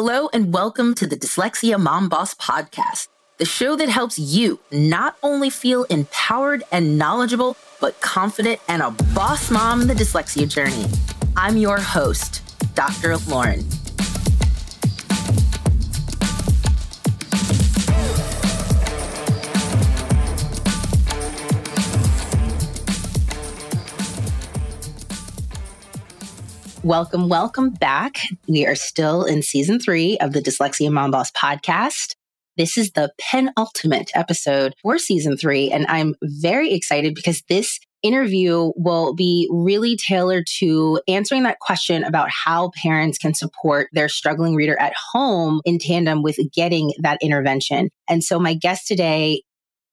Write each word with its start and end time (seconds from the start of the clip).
Hello, 0.00 0.28
and 0.32 0.54
welcome 0.54 0.94
to 0.94 1.08
the 1.08 1.16
Dyslexia 1.16 1.76
Mom 1.76 2.08
Boss 2.08 2.32
Podcast, 2.32 3.08
the 3.38 3.44
show 3.44 3.74
that 3.74 3.88
helps 3.88 4.16
you 4.16 4.60
not 4.70 5.16
only 5.24 5.50
feel 5.50 5.82
empowered 5.90 6.62
and 6.70 6.96
knowledgeable, 6.96 7.56
but 7.80 8.00
confident 8.00 8.60
and 8.68 8.80
a 8.80 8.92
boss 9.12 9.50
mom 9.50 9.80
in 9.82 9.88
the 9.88 9.94
dyslexia 9.94 10.48
journey. 10.48 10.84
I'm 11.36 11.56
your 11.56 11.80
host, 11.80 12.42
Dr. 12.76 13.16
Lauren. 13.26 13.64
Welcome, 26.84 27.28
welcome 27.28 27.70
back. 27.70 28.18
We 28.46 28.64
are 28.64 28.76
still 28.76 29.24
in 29.24 29.42
season 29.42 29.80
three 29.80 30.16
of 30.18 30.32
the 30.32 30.40
Dyslexia 30.40 30.92
Mom 30.92 31.10
Boss 31.10 31.32
podcast. 31.32 32.14
This 32.56 32.78
is 32.78 32.92
the 32.92 33.12
penultimate 33.18 34.12
episode 34.14 34.74
for 34.80 34.96
season 34.98 35.36
three, 35.36 35.72
and 35.72 35.86
I'm 35.88 36.14
very 36.22 36.72
excited 36.72 37.16
because 37.16 37.42
this 37.48 37.80
interview 38.02 38.70
will 38.76 39.12
be 39.12 39.48
really 39.50 39.96
tailored 39.96 40.44
to 40.58 41.00
answering 41.08 41.42
that 41.42 41.58
question 41.58 42.04
about 42.04 42.30
how 42.30 42.70
parents 42.80 43.18
can 43.18 43.34
support 43.34 43.88
their 43.92 44.08
struggling 44.08 44.54
reader 44.54 44.78
at 44.78 44.94
home 45.12 45.60
in 45.64 45.80
tandem 45.80 46.22
with 46.22 46.38
getting 46.54 46.92
that 47.00 47.18
intervention. 47.20 47.90
And 48.08 48.22
so 48.22 48.38
my 48.38 48.54
guest 48.54 48.86
today 48.86 49.42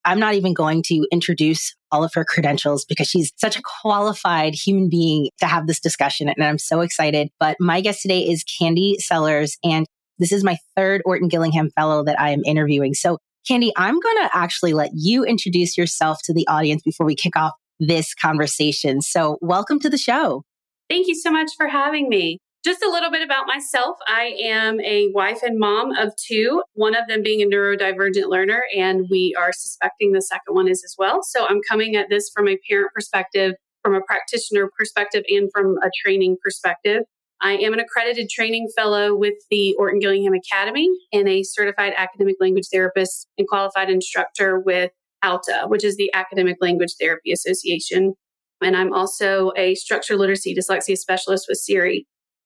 I'm 0.06 0.20
not 0.20 0.36
even 0.36 0.54
going 0.54 0.84
to 0.84 1.08
introduce 1.12 1.76
all 1.92 2.04
of 2.04 2.14
her 2.14 2.24
credentials 2.24 2.86
because 2.86 3.08
she's 3.08 3.34
such 3.38 3.58
a 3.58 3.62
qualified 3.82 4.54
human 4.54 4.88
being 4.88 5.30
to 5.40 5.48
have 5.48 5.66
this 5.66 5.80
discussion. 5.80 6.30
And 6.30 6.44
I'm 6.44 6.60
so 6.60 6.82
excited. 6.82 7.30
But 7.40 7.58
my 7.60 7.82
guest 7.82 8.04
today 8.04 8.22
is 8.22 8.44
Candi 8.44 8.98
Sellers. 8.98 9.58
And 9.64 9.86
this 10.20 10.32
is 10.32 10.44
my 10.44 10.58
third 10.76 11.02
Orton 11.06 11.28
Gillingham 11.28 11.72
Fellow 11.72 12.04
that 12.06 12.20
I 12.20 12.30
am 12.30 12.44
interviewing. 12.46 12.94
So, 12.94 13.18
Candi, 13.50 13.72
I'm 13.76 14.00
going 14.00 14.18
to 14.24 14.30
actually 14.34 14.74
let 14.74 14.92
you 14.94 15.24
introduce 15.24 15.78
yourself 15.78 16.20
to 16.24 16.34
the 16.34 16.48
audience 16.48 16.82
before 16.84 17.06
we 17.06 17.16
kick 17.16 17.36
off 17.36 17.52
this 17.80 18.14
conversation. 18.14 19.02
So, 19.02 19.38
welcome 19.42 19.80
to 19.82 19.90
the 19.90 19.98
show. 19.98 20.44
Thank 20.90 21.08
you 21.08 21.16
so 21.16 21.32
much 21.32 21.52
for 21.58 21.68
having 21.68 22.10
me. 22.10 22.40
Just 22.66 22.82
a 22.82 22.90
little 22.90 23.12
bit 23.12 23.22
about 23.22 23.46
myself. 23.46 23.96
I 24.08 24.36
am 24.44 24.82
a 24.82 25.10
wife 25.14 25.44
and 25.44 25.60
mom 25.60 25.92
of 25.92 26.16
two, 26.16 26.64
one 26.74 26.96
of 26.96 27.08
them 27.08 27.22
being 27.22 27.44
a 27.44 27.46
neurodivergent 27.46 28.28
learner, 28.28 28.64
and 28.76 29.06
we 29.08 29.36
are 29.38 29.52
suspecting 29.54 30.14
the 30.14 30.22
second 30.24 30.56
one 30.56 30.68
is 30.68 30.84
as 30.84 30.96
well. 30.98 31.22
So 31.22 31.46
I'm 31.46 31.62
coming 31.70 31.96
at 31.96 32.10
this 32.10 32.32
from 32.34 32.48
a 32.48 32.58
parent 32.68 32.90
perspective, 32.92 33.54
from 33.84 33.94
a 33.94 34.02
practitioner 34.02 34.68
perspective, 34.76 35.24
and 35.30 35.48
from 35.54 35.78
a 35.84 35.92
training 36.04 36.38
perspective. 36.44 37.04
I 37.40 37.52
am 37.52 37.74
an 37.74 37.80
accredited 37.80 38.30
training 38.32 38.70
fellow 38.76 39.16
with 39.16 39.36
the 39.52 39.76
Orton 39.78 40.00
Gillingham 40.00 40.34
Academy 40.34 40.90
and 41.14 41.30
a 41.30 41.44
certified 41.44 41.94
academic 41.96 42.38
language 42.40 42.66
therapist 42.74 43.28
and 43.38 43.48
qualified 43.48 43.92
instructor 43.92 44.60
with 44.60 44.90
ALTA, 45.22 45.66
which 45.68 45.84
is 45.84 45.98
the 45.98 46.12
Academic 46.16 46.58
Language 46.62 46.96
Therapy 47.00 47.32
Association. 47.32 48.16
And 48.60 48.76
I'm 48.76 48.92
also 48.92 49.52
a 49.56 49.76
structural 49.76 50.18
literacy 50.18 50.56
dyslexia 50.56 50.98
specialist 50.98 51.46
with 51.48 51.62
CERI. 51.62 52.06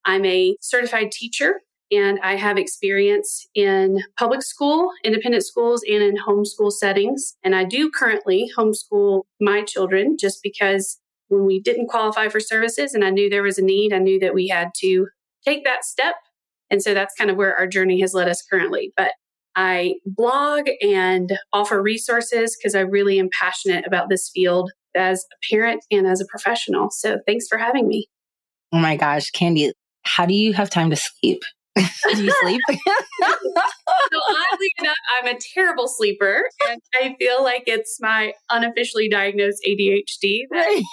I'm 0.09 0.25
a 0.25 0.55
certified 0.59 1.11
teacher 1.11 1.61
and 1.91 2.19
I 2.23 2.35
have 2.35 2.57
experience 2.57 3.47
in 3.53 3.99
public 4.17 4.41
school, 4.41 4.89
independent 5.03 5.45
schools, 5.45 5.83
and 5.83 6.02
in 6.02 6.15
homeschool 6.17 6.71
settings. 6.71 7.35
And 7.43 7.55
I 7.55 7.63
do 7.63 7.91
currently 7.91 8.49
homeschool 8.57 9.23
my 9.39 9.61
children 9.61 10.17
just 10.19 10.39
because 10.41 10.97
when 11.27 11.45
we 11.45 11.61
didn't 11.61 11.89
qualify 11.89 12.27
for 12.27 12.39
services 12.39 12.95
and 12.95 13.05
I 13.05 13.11
knew 13.11 13.30
there 13.30 13.43
was 13.43 13.59
a 13.59 13.63
need, 13.63 13.93
I 13.93 13.99
knew 13.99 14.19
that 14.19 14.33
we 14.33 14.47
had 14.47 14.69
to 14.77 15.09
take 15.45 15.63
that 15.65 15.85
step. 15.85 16.15
And 16.71 16.81
so 16.81 16.95
that's 16.95 17.13
kind 17.13 17.30
of 17.30 17.37
where 17.37 17.55
our 17.55 17.67
journey 17.67 18.02
has 18.02 18.15
led 18.15 18.27
us 18.27 18.41
currently. 18.41 18.91
But 18.97 19.11
I 19.55 19.95
blog 20.07 20.69
and 20.81 21.37
offer 21.53 21.83
resources 21.83 22.57
because 22.57 22.73
I 22.73 22.81
really 22.81 23.19
am 23.19 23.30
passionate 23.39 23.85
about 23.85 24.09
this 24.09 24.31
field 24.33 24.71
as 24.95 25.23
a 25.31 25.53
parent 25.53 25.86
and 25.92 26.08
as 26.08 26.19
a 26.19 26.25
professional. 26.25 26.89
So 26.89 27.19
thanks 27.27 27.48
for 27.48 27.59
having 27.59 27.87
me. 27.87 28.08
Oh 28.71 28.80
my 28.80 28.95
gosh, 28.95 29.31
Candi, 29.31 29.71
how 30.04 30.26
do 30.26 30.33
you 30.33 30.54
have 30.54 30.70
time 30.70 30.89
to 30.89 30.95
sleep? 30.95 31.42
do 31.76 32.23
you 32.23 32.33
sleep? 32.42 32.61
so 32.70 32.76
oddly 33.23 34.71
enough, 34.80 34.95
I'm 35.21 35.36
a 35.36 35.39
terrible 35.54 35.87
sleeper, 35.87 36.43
and 36.70 36.82
I 36.95 37.15
feel 37.20 37.43
like 37.43 37.64
it's 37.67 37.98
my 38.02 38.33
unofficially 38.49 39.10
diagnosed 39.10 39.60
ADHD 39.67 40.42
that 40.52 40.83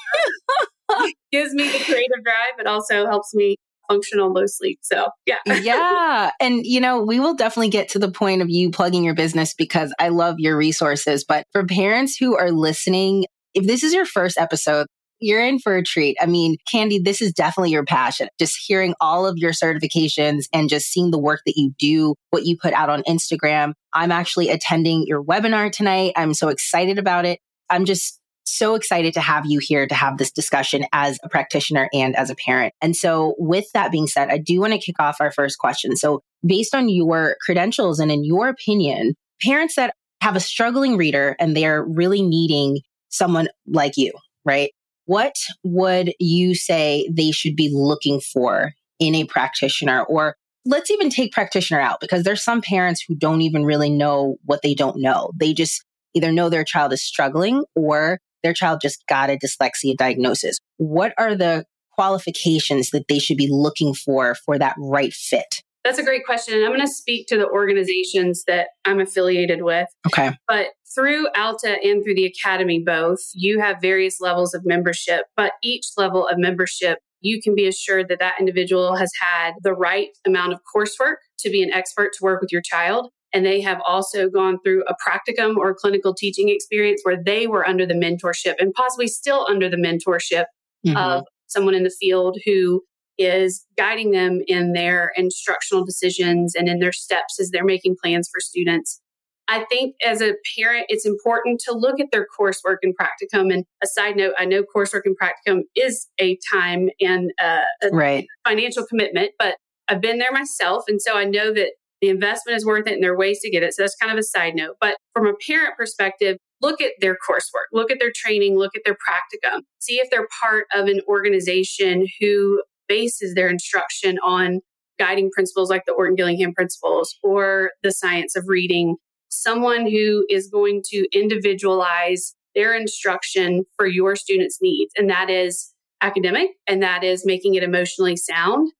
gives 1.33 1.55
me 1.55 1.65
the 1.65 1.84
creative 1.84 2.25
drive, 2.25 2.53
but 2.56 2.67
also 2.67 3.06
helps 3.06 3.34
me 3.34 3.56
function 3.89 4.21
on 4.21 4.33
low 4.33 4.47
sleep. 4.47 4.78
So 4.83 5.09
yeah. 5.27 5.37
yeah. 5.47 6.31
And 6.41 6.67
you 6.67 6.81
know, 6.81 7.03
we 7.03 7.21
will 7.21 7.34
definitely 7.34 7.71
get 7.71 7.88
to 7.91 7.99
the 7.99 8.11
point 8.11 8.43
of 8.43 8.50
you 8.50 8.71
plugging 8.71 9.05
your 9.05 9.15
business 9.15 9.55
because 9.55 9.94
I 9.99 10.09
love 10.09 10.37
your 10.38 10.56
resources. 10.56 11.25
But 11.25 11.47
for 11.53 11.65
parents 11.65 12.17
who 12.17 12.37
are 12.37 12.50
listening, 12.50 13.27
if 13.55 13.67
this 13.67 13.83
is 13.83 13.94
your 13.94 14.06
first 14.06 14.38
episode, 14.38 14.87
you're 15.21 15.44
in 15.44 15.59
for 15.59 15.77
a 15.77 15.82
treat. 15.82 16.16
I 16.21 16.27
mean, 16.27 16.56
Candi, 16.72 17.03
this 17.03 17.22
is 17.22 17.32
definitely 17.32 17.71
your 17.71 17.84
passion. 17.84 18.28
Just 18.38 18.59
hearing 18.66 18.94
all 19.00 19.27
of 19.27 19.38
your 19.38 19.53
certifications 19.53 20.44
and 20.53 20.69
just 20.69 20.87
seeing 20.87 21.10
the 21.10 21.19
work 21.19 21.41
that 21.47 21.54
you 21.56 21.72
do, 21.78 22.15
what 22.31 22.44
you 22.44 22.56
put 22.56 22.72
out 22.75 22.91
on 22.91 23.03
Instagram. 23.04 23.72
I'm 23.93 24.12
actually 24.12 24.50
attending 24.50 25.05
your 25.06 25.22
webinar 25.22 25.72
tonight. 25.72 26.12
I'm 26.16 26.34
so 26.34 26.49
excited 26.49 26.99
about 26.99 27.25
it. 27.25 27.41
I'm 27.71 27.84
just 27.84 28.21
so 28.44 28.75
excited 28.75 29.15
to 29.15 29.21
have 29.21 29.44
you 29.47 29.59
here 29.60 29.87
to 29.87 29.94
have 29.94 30.19
this 30.19 30.31
discussion 30.31 30.84
as 30.93 31.19
a 31.25 31.28
practitioner 31.28 31.88
and 31.93 32.15
as 32.16 32.31
a 32.31 32.37
parent. 32.37 32.72
And 32.81 32.94
so, 32.94 33.34
with 33.38 33.66
that 33.75 33.91
being 33.91 34.06
said, 34.06 34.28
I 34.31 34.38
do 34.38 34.60
want 34.60 34.72
to 34.72 34.78
kick 34.78 34.97
off 35.00 35.16
our 35.21 35.32
first 35.32 35.59
question. 35.59 35.97
So, 35.97 36.22
based 36.47 36.75
on 36.75 36.88
your 36.88 37.37
credentials 37.44 37.99
and 37.99 38.10
in 38.10 38.25
your 38.25 38.49
opinion, 38.49 39.15
parents 39.43 39.75
that 39.75 39.94
have 40.21 40.37
a 40.37 40.41
struggling 40.41 40.97
reader 40.97 41.37
and 41.38 41.56
they're 41.56 41.84
really 41.84 42.22
needing 42.22 42.78
someone 43.09 43.49
like 43.66 43.97
you, 43.97 44.12
right? 44.44 44.71
What 45.06 45.34
would 45.65 46.12
you 46.21 46.55
say 46.55 47.09
they 47.11 47.31
should 47.31 47.56
be 47.56 47.71
looking 47.72 48.21
for 48.21 48.75
in 48.99 49.15
a 49.15 49.25
practitioner 49.25 50.03
or 50.05 50.37
let's 50.65 50.91
even 50.91 51.09
take 51.09 51.33
practitioner 51.33 51.81
out 51.81 52.00
because 52.00 52.25
there's 52.25 52.43
some 52.43 52.61
parents 52.61 53.05
who 53.06 53.15
don't 53.15 53.43
even 53.43 53.65
really 53.65 53.91
know 53.91 54.37
what 54.44 54.62
they 54.62 54.75
don't 54.75 55.00
know. 55.00 55.31
They 55.37 55.55
just 55.55 55.84
either 56.15 56.33
know 56.33 56.49
their 56.49 56.65
child 56.65 56.93
is 56.93 57.03
struggling 57.03 57.65
or 57.75 58.19
their 58.43 58.53
child 58.53 58.81
just 58.83 59.06
got 59.06 59.31
a 59.31 59.39
dyslexia 59.39 59.97
diagnosis. 59.97 60.59
What 60.78 61.15
are 61.19 61.34
the 61.34 61.65
qualifications 61.93 62.91
that 62.91 63.09
they 63.09 63.19
should 63.19 63.37
be 63.37 63.49
looking 63.50 63.94
for 63.94 64.34
for 64.34 64.59
that 64.59 64.75
right 64.78 65.12
fit? 65.12 65.62
That's 65.84 65.99
a 65.99 66.03
great 66.03 66.27
question. 66.27 66.55
And 66.55 66.65
I'm 66.65 66.71
going 66.71 66.81
to 66.81 66.93
speak 66.93 67.28
to 67.28 67.37
the 67.37 67.49
organizations 67.49 68.43
that 68.49 68.69
I'm 68.84 69.00
affiliated 69.00 69.62
with. 69.62 69.88
Okay. 70.06 70.33
But 70.49 70.69
through 70.97 71.29
ALTA 71.34 71.77
and 71.83 72.03
through 72.03 72.15
the 72.15 72.25
Academy, 72.25 72.83
both, 72.84 73.21
you 73.34 73.61
have 73.61 73.81
various 73.81 74.21
levels 74.21 74.55
of 74.55 74.65
membership, 74.65 75.27
but 75.37 75.53
each 75.62 75.84
level 75.97 76.27
of 76.27 76.39
membership, 76.39 76.99
you 77.21 77.41
can 77.41 77.55
be 77.55 77.67
assured 77.67 78.09
that 78.09 78.19
that 78.21 78.37
individual 78.41 78.97
has 78.97 79.11
had 79.21 79.53
the 79.62 79.75
right 79.75 80.09
amount 80.27 80.53
of 80.53 80.61
coursework 80.75 81.17
to 81.41 81.51
be 81.51 81.62
an 81.62 81.73
expert 81.73 82.12
to 82.15 82.25
work 82.25 82.41
with 82.41 82.51
your 82.51 82.62
child. 82.62 83.11
And 83.33 83.45
they 83.45 83.61
have 83.61 83.81
also 83.87 84.31
gone 84.31 84.59
through 84.65 84.85
a 84.89 84.95
practicum 84.95 85.56
or 85.56 85.75
clinical 85.75 86.15
teaching 86.15 86.49
experience 86.49 87.01
where 87.03 87.23
they 87.23 87.47
were 87.47 87.67
under 87.67 87.85
the 87.85 87.95
mentorship 87.95 88.55
and 88.59 88.73
possibly 88.73 89.09
still 89.09 89.47
under 89.49 89.69
the 89.69 89.77
mentorship 89.77 90.47
mm-hmm. 90.87 90.97
of 90.97 91.25
someone 91.47 91.75
in 91.75 91.83
the 91.83 91.95
field 92.01 92.39
who 92.47 92.83
is 93.19 93.65
guiding 93.77 94.11
them 94.11 94.41
in 94.47 94.73
their 94.73 95.12
instructional 95.17 95.85
decisions 95.85 96.55
and 96.55 96.69
in 96.69 96.79
their 96.79 96.93
steps 96.93 97.41
as 97.41 97.51
they're 97.51 97.65
making 97.65 97.97
plans 98.03 98.29
for 98.29 98.41
students. 98.41 99.01
I 99.49 99.65
think 99.65 99.95
as 100.05 100.21
a 100.21 100.34
parent, 100.59 100.87
it's 100.89 101.07
important 101.07 101.61
to 101.67 101.73
look 101.73 102.01
at 102.01 102.09
their 102.11 102.27
coursework 102.39 102.79
and 102.83 102.95
practicum. 102.97 103.53
And 103.53 103.65
a 103.83 103.87
side 103.87 104.17
note, 104.17 104.34
I 104.39 104.45
know 104.45 104.65
coursework 104.75 105.03
and 105.05 105.17
practicum 105.17 105.62
is 105.77 106.09
a 106.19 106.39
time 106.53 106.89
and 107.01 107.31
uh, 107.43 107.62
a 107.83 107.89
right. 107.93 108.27
financial 108.47 108.85
commitment, 108.87 109.33
but 109.39 109.56
I've 109.89 110.01
been 110.01 110.19
there 110.19 110.33
myself. 110.33 110.85
And 110.89 111.01
so 111.01 111.17
I 111.17 111.25
know 111.25 111.53
that 111.55 111.73
the 112.01 112.09
investment 112.09 112.56
is 112.56 112.67
worth 112.67 112.87
it 112.87 112.94
and 112.94 113.03
there 113.03 113.12
are 113.12 113.19
ways 113.19 113.41
to 113.41 113.50
get 113.50 113.62
it. 113.62 113.75
So 113.75 113.82
that's 113.82 113.97
kind 113.97 114.12
of 114.12 114.19
a 114.19 114.23
side 114.23 114.55
note. 114.55 114.76
But 114.81 114.97
from 115.15 115.26
a 115.26 115.35
parent 115.47 115.76
perspective, 115.76 116.38
look 116.61 116.81
at 116.81 116.93
their 117.00 117.15
coursework, 117.15 117.69
look 117.73 117.91
at 117.91 117.99
their 117.99 118.12
training, 118.15 118.56
look 118.56 118.73
at 118.75 118.82
their 118.85 118.94
practicum, 118.97 119.61
see 119.79 119.94
if 119.94 120.11
they're 120.11 120.29
part 120.43 120.67
of 120.75 120.87
an 120.87 121.00
organization 121.09 122.06
who 122.20 122.62
bases 122.88 123.35
their 123.35 123.49
instruction 123.49 124.19
on 124.25 124.61
guiding 124.99 125.31
principles 125.31 125.70
like 125.70 125.85
the 125.87 125.93
Orton 125.93 126.17
Gillingham 126.17 126.55
principles 126.55 127.17
or 127.23 127.73
the 127.82 127.93
science 127.93 128.37
of 128.37 128.44
reading. 128.47 128.97
Someone 129.28 129.90
who 129.90 130.25
is 130.31 130.49
going 130.49 130.82
to 130.90 131.06
individualize 131.12 132.34
their 132.55 132.75
instruction 132.75 133.64
for 133.76 133.87
your 133.87 134.17
students' 134.17 134.58
needs. 134.61 134.93
And 134.96 135.11
that 135.11 135.28
is 135.31 135.73
academic 136.00 136.50
and 136.67 136.82
that 136.82 137.05
is 137.05 137.25
making 137.25 137.55
it 137.55 137.62
emotionally 137.62 138.17
sound. 138.17 138.73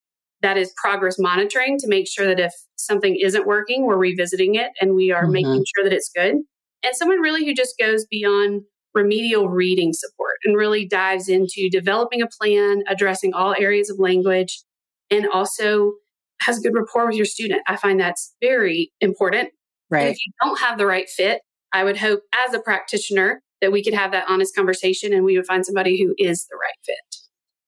That 0.43 0.56
is 0.56 0.72
progress 0.82 1.19
monitoring 1.19 1.78
to 1.78 1.88
make 1.88 2.06
sure 2.08 2.26
that 2.26 2.40
if 2.40 2.52
something 2.76 3.16
isn't 3.20 3.46
working, 3.46 3.87
we're 3.87 3.96
revisiting 3.96 4.54
it 4.54 4.72
and 4.81 4.94
we 4.94 5.10
are 5.12 5.25
mm-hmm. 5.25 5.32
making 5.32 5.64
sure 5.75 5.84
that 5.84 5.93
it's 5.93 6.10
good. 6.14 6.37
And 6.82 6.94
someone 6.94 7.20
really 7.20 7.44
who 7.44 7.54
just 7.54 7.75
goes 7.78 8.06
beyond 8.06 8.62
remedial 8.94 9.49
reading 9.49 9.92
support 9.92 10.37
and 10.44 10.56
really 10.56 10.87
dives 10.87 11.28
into 11.28 11.69
developing 11.70 12.22
a 12.22 12.26
plan, 12.40 12.82
addressing 12.88 13.34
all 13.34 13.54
areas 13.58 13.90
of 13.90 13.99
language, 13.99 14.62
and 15.10 15.26
also 15.32 15.92
has 16.40 16.58
a 16.58 16.60
good 16.60 16.75
rapport 16.75 17.06
with 17.06 17.16
your 17.16 17.26
student. 17.26 17.62
I 17.66 17.76
find 17.76 18.00
that's 18.00 18.34
very 18.40 18.92
important. 19.00 19.50
Right. 19.91 20.06
And 20.06 20.11
if 20.11 20.19
you 20.27 20.33
don't 20.43 20.61
have 20.61 20.79
the 20.79 20.87
right 20.87 21.09
fit, 21.09 21.41
I 21.73 21.85
would 21.85 21.97
hope 21.97 22.21
as 22.47 22.55
a 22.55 22.61
practitioner 22.61 23.43
that 23.61 23.73
we 23.73 23.83
could 23.83 23.94
have 23.94 24.12
that 24.12 24.27
honest 24.29 24.55
conversation 24.55 25.12
and 25.12 25.25
we 25.25 25.37
would 25.37 25.47
find 25.47 25.65
somebody 25.65 26.03
who 26.03 26.15
is 26.19 26.47
the 26.47 26.56
right 26.56 26.79
fit. 26.85 26.97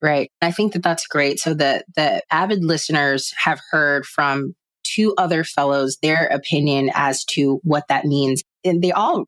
Right. 0.01 0.31
I 0.41 0.53
think 0.53 0.73
that 0.75 0.83
that's 0.83 1.07
great. 1.07 1.41
So 1.41 1.55
the 1.55 1.85
the 1.97 2.23
avid 2.31 2.65
listeners 2.65 3.33
have 3.45 3.61
heard 3.71 4.07
from 4.07 4.55
two 4.85 5.15
other 5.19 5.45
fellows 5.45 5.99
their 6.03 6.27
opinion 6.27 6.91
as 6.95 7.25
to 7.25 7.61
what 7.63 7.85
that 7.89 8.05
means 8.05 8.43
and 8.65 8.83
they 8.83 8.93
all 8.93 9.27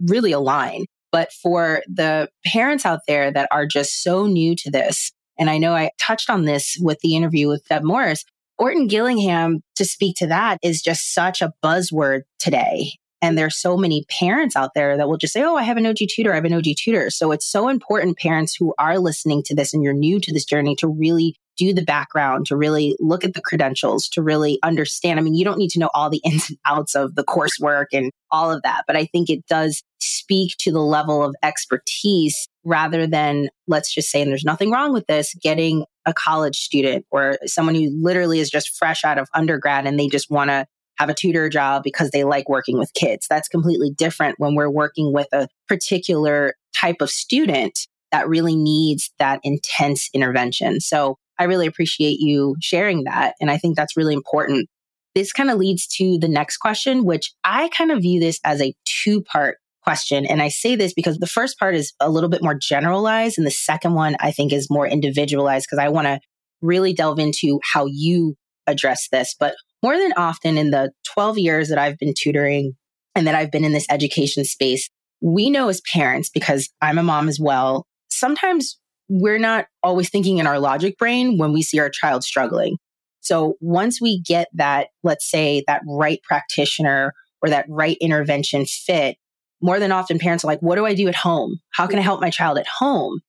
really 0.00 0.32
align. 0.32 0.86
But 1.12 1.32
for 1.32 1.82
the 1.88 2.28
parents 2.44 2.86
out 2.86 3.00
there 3.08 3.32
that 3.32 3.48
are 3.50 3.66
just 3.66 4.02
so 4.02 4.26
new 4.26 4.54
to 4.56 4.70
this, 4.70 5.10
and 5.38 5.50
I 5.50 5.58
know 5.58 5.74
I 5.74 5.90
touched 5.98 6.30
on 6.30 6.44
this 6.44 6.76
with 6.80 6.98
the 7.00 7.16
interview 7.16 7.48
with 7.48 7.66
Deb 7.68 7.82
Morris, 7.82 8.24
Orton 8.60 8.88
Gillingham 8.88 9.62
to 9.76 9.86
speak 9.86 10.16
to 10.16 10.26
that 10.26 10.58
is 10.62 10.82
just 10.82 11.14
such 11.14 11.40
a 11.40 11.54
buzzword 11.64 12.22
today. 12.38 12.92
And 13.22 13.36
there's 13.36 13.58
so 13.58 13.76
many 13.76 14.04
parents 14.08 14.54
out 14.54 14.70
there 14.74 14.96
that 14.96 15.08
will 15.08 15.16
just 15.16 15.32
say, 15.32 15.42
Oh, 15.42 15.56
I 15.56 15.62
have 15.62 15.78
an 15.78 15.86
OG 15.86 15.96
tutor. 16.10 16.32
I 16.32 16.36
have 16.36 16.44
an 16.44 16.54
OG 16.54 16.76
tutor. 16.76 17.10
So 17.10 17.32
it's 17.32 17.50
so 17.50 17.68
important, 17.68 18.18
parents 18.18 18.54
who 18.54 18.74
are 18.78 18.98
listening 18.98 19.42
to 19.44 19.54
this 19.54 19.74
and 19.74 19.82
you're 19.82 19.92
new 19.94 20.20
to 20.20 20.32
this 20.32 20.44
journey 20.44 20.76
to 20.76 20.88
really 20.88 21.34
do 21.56 21.74
the 21.74 21.84
background, 21.84 22.46
to 22.46 22.56
really 22.56 22.96
look 23.00 23.24
at 23.24 23.34
the 23.34 23.42
credentials, 23.42 24.08
to 24.08 24.22
really 24.22 24.58
understand. 24.62 25.18
I 25.18 25.22
mean, 25.22 25.34
you 25.34 25.44
don't 25.44 25.58
need 25.58 25.70
to 25.70 25.78
know 25.78 25.90
all 25.94 26.08
the 26.08 26.20
ins 26.24 26.48
and 26.48 26.58
outs 26.66 26.94
of 26.94 27.14
the 27.14 27.24
coursework 27.24 27.86
and 27.92 28.10
all 28.30 28.50
of 28.50 28.62
that, 28.62 28.84
but 28.86 28.96
I 28.96 29.06
think 29.06 29.28
it 29.28 29.46
does 29.46 29.82
speak 30.00 30.54
to 30.60 30.72
the 30.72 30.80
level 30.80 31.22
of 31.22 31.34
expertise 31.42 32.48
rather 32.64 33.06
than, 33.06 33.48
let's 33.66 33.92
just 33.92 34.10
say, 34.10 34.22
and 34.22 34.30
there's 34.30 34.44
nothing 34.44 34.70
wrong 34.70 34.92
with 34.92 35.06
this, 35.06 35.34
getting 35.42 35.84
a 36.06 36.14
college 36.14 36.56
student 36.56 37.04
or 37.10 37.38
someone 37.46 37.74
who 37.74 37.90
literally 38.00 38.40
is 38.40 38.50
just 38.50 38.76
fresh 38.76 39.04
out 39.04 39.18
of 39.18 39.28
undergrad 39.34 39.86
and 39.86 39.98
they 39.98 40.08
just 40.08 40.30
want 40.30 40.50
to 40.50 40.66
have 40.98 41.08
a 41.08 41.14
tutor 41.14 41.48
job 41.48 41.82
because 41.82 42.10
they 42.10 42.24
like 42.24 42.48
working 42.48 42.78
with 42.78 42.92
kids. 42.94 43.26
That's 43.28 43.48
completely 43.48 43.90
different 43.90 44.34
when 44.38 44.54
we're 44.54 44.70
working 44.70 45.12
with 45.12 45.28
a 45.32 45.48
particular 45.66 46.54
type 46.78 46.96
of 47.00 47.10
student 47.10 47.86
that 48.12 48.28
really 48.28 48.56
needs 48.56 49.10
that 49.18 49.40
intense 49.42 50.10
intervention. 50.12 50.80
So 50.80 51.16
I 51.38 51.44
really 51.44 51.66
appreciate 51.66 52.18
you 52.20 52.56
sharing 52.60 53.04
that. 53.04 53.34
And 53.40 53.50
I 53.50 53.56
think 53.56 53.76
that's 53.76 53.96
really 53.96 54.14
important. 54.14 54.68
This 55.14 55.32
kind 55.32 55.50
of 55.50 55.58
leads 55.58 55.86
to 55.96 56.18
the 56.18 56.28
next 56.28 56.58
question, 56.58 57.04
which 57.04 57.32
I 57.44 57.70
kind 57.70 57.90
of 57.90 58.02
view 58.02 58.20
this 58.20 58.38
as 58.44 58.60
a 58.60 58.74
two 58.84 59.22
part 59.22 59.56
question. 59.90 60.24
And 60.24 60.40
I 60.40 60.50
say 60.50 60.76
this 60.76 60.94
because 60.94 61.18
the 61.18 61.26
first 61.26 61.58
part 61.58 61.74
is 61.74 61.92
a 61.98 62.08
little 62.08 62.30
bit 62.30 62.44
more 62.44 62.54
generalized. 62.54 63.38
And 63.38 63.46
the 63.46 63.50
second 63.50 63.94
one 63.94 64.14
I 64.20 64.30
think 64.30 64.52
is 64.52 64.70
more 64.70 64.86
individualized 64.86 65.66
because 65.68 65.84
I 65.84 65.88
want 65.88 66.06
to 66.06 66.20
really 66.62 66.92
delve 66.92 67.18
into 67.18 67.58
how 67.72 67.86
you 67.86 68.36
address 68.68 69.08
this. 69.10 69.34
But 69.38 69.56
more 69.82 69.98
than 69.98 70.12
often 70.16 70.56
in 70.56 70.70
the 70.70 70.92
12 71.12 71.38
years 71.38 71.70
that 71.70 71.78
I've 71.78 71.98
been 71.98 72.14
tutoring 72.16 72.76
and 73.16 73.26
that 73.26 73.34
I've 73.34 73.50
been 73.50 73.64
in 73.64 73.72
this 73.72 73.86
education 73.90 74.44
space, 74.44 74.88
we 75.20 75.50
know 75.50 75.68
as 75.68 75.80
parents, 75.92 76.30
because 76.30 76.70
I'm 76.80 76.98
a 76.98 77.02
mom 77.02 77.28
as 77.28 77.40
well, 77.40 77.84
sometimes 78.12 78.78
we're 79.08 79.40
not 79.40 79.66
always 79.82 80.08
thinking 80.08 80.38
in 80.38 80.46
our 80.46 80.60
logic 80.60 80.98
brain 80.98 81.36
when 81.36 81.52
we 81.52 81.62
see 81.62 81.80
our 81.80 81.90
child 81.90 82.22
struggling. 82.22 82.76
So 83.22 83.54
once 83.60 84.00
we 84.00 84.20
get 84.20 84.46
that, 84.54 84.90
let's 85.02 85.28
say 85.28 85.64
that 85.66 85.82
right 85.84 86.20
practitioner 86.22 87.12
or 87.42 87.48
that 87.48 87.66
right 87.68 87.96
intervention 88.00 88.66
fit, 88.66 89.16
more 89.62 89.78
than 89.78 89.92
often 89.92 90.18
parents 90.18 90.44
are 90.44 90.48
like, 90.48 90.60
what 90.60 90.76
do 90.76 90.86
I 90.86 90.94
do 90.94 91.08
at 91.08 91.14
home? 91.14 91.60
How 91.70 91.86
can 91.86 91.98
I 91.98 92.02
help 92.02 92.20
my 92.20 92.30
child 92.30 92.58
at 92.58 92.66
home? 92.66 93.20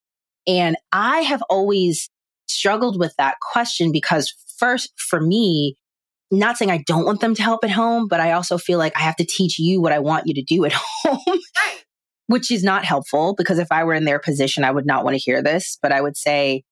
And 0.46 0.76
I 0.92 1.20
have 1.20 1.42
always 1.48 2.08
struggled 2.46 2.98
with 2.98 3.14
that 3.16 3.36
question 3.40 3.92
because 3.92 4.34
first 4.58 4.92
for 4.96 5.20
me, 5.20 5.76
not 6.30 6.56
saying 6.56 6.70
I 6.70 6.82
don't 6.86 7.04
want 7.04 7.20
them 7.20 7.34
to 7.34 7.42
help 7.42 7.62
at 7.62 7.70
home, 7.70 8.08
but 8.08 8.20
I 8.20 8.32
also 8.32 8.56
feel 8.56 8.78
like 8.78 8.96
I 8.96 9.00
have 9.00 9.16
to 9.16 9.24
teach 9.24 9.58
you 9.58 9.80
what 9.80 9.92
I 9.92 9.98
want 9.98 10.26
you 10.26 10.34
to 10.34 10.42
do 10.42 10.64
at 10.64 10.72
home. 11.02 11.38
Which 12.28 12.50
is 12.50 12.64
not 12.64 12.84
helpful 12.84 13.34
because 13.34 13.58
if 13.58 13.70
I 13.70 13.84
were 13.84 13.92
in 13.92 14.06
their 14.06 14.18
position, 14.18 14.64
I 14.64 14.70
would 14.70 14.86
not 14.86 15.04
want 15.04 15.14
to 15.14 15.18
hear 15.18 15.42
this. 15.42 15.76
But 15.82 15.92
I 15.92 16.00
would 16.00 16.16
say 16.16 16.62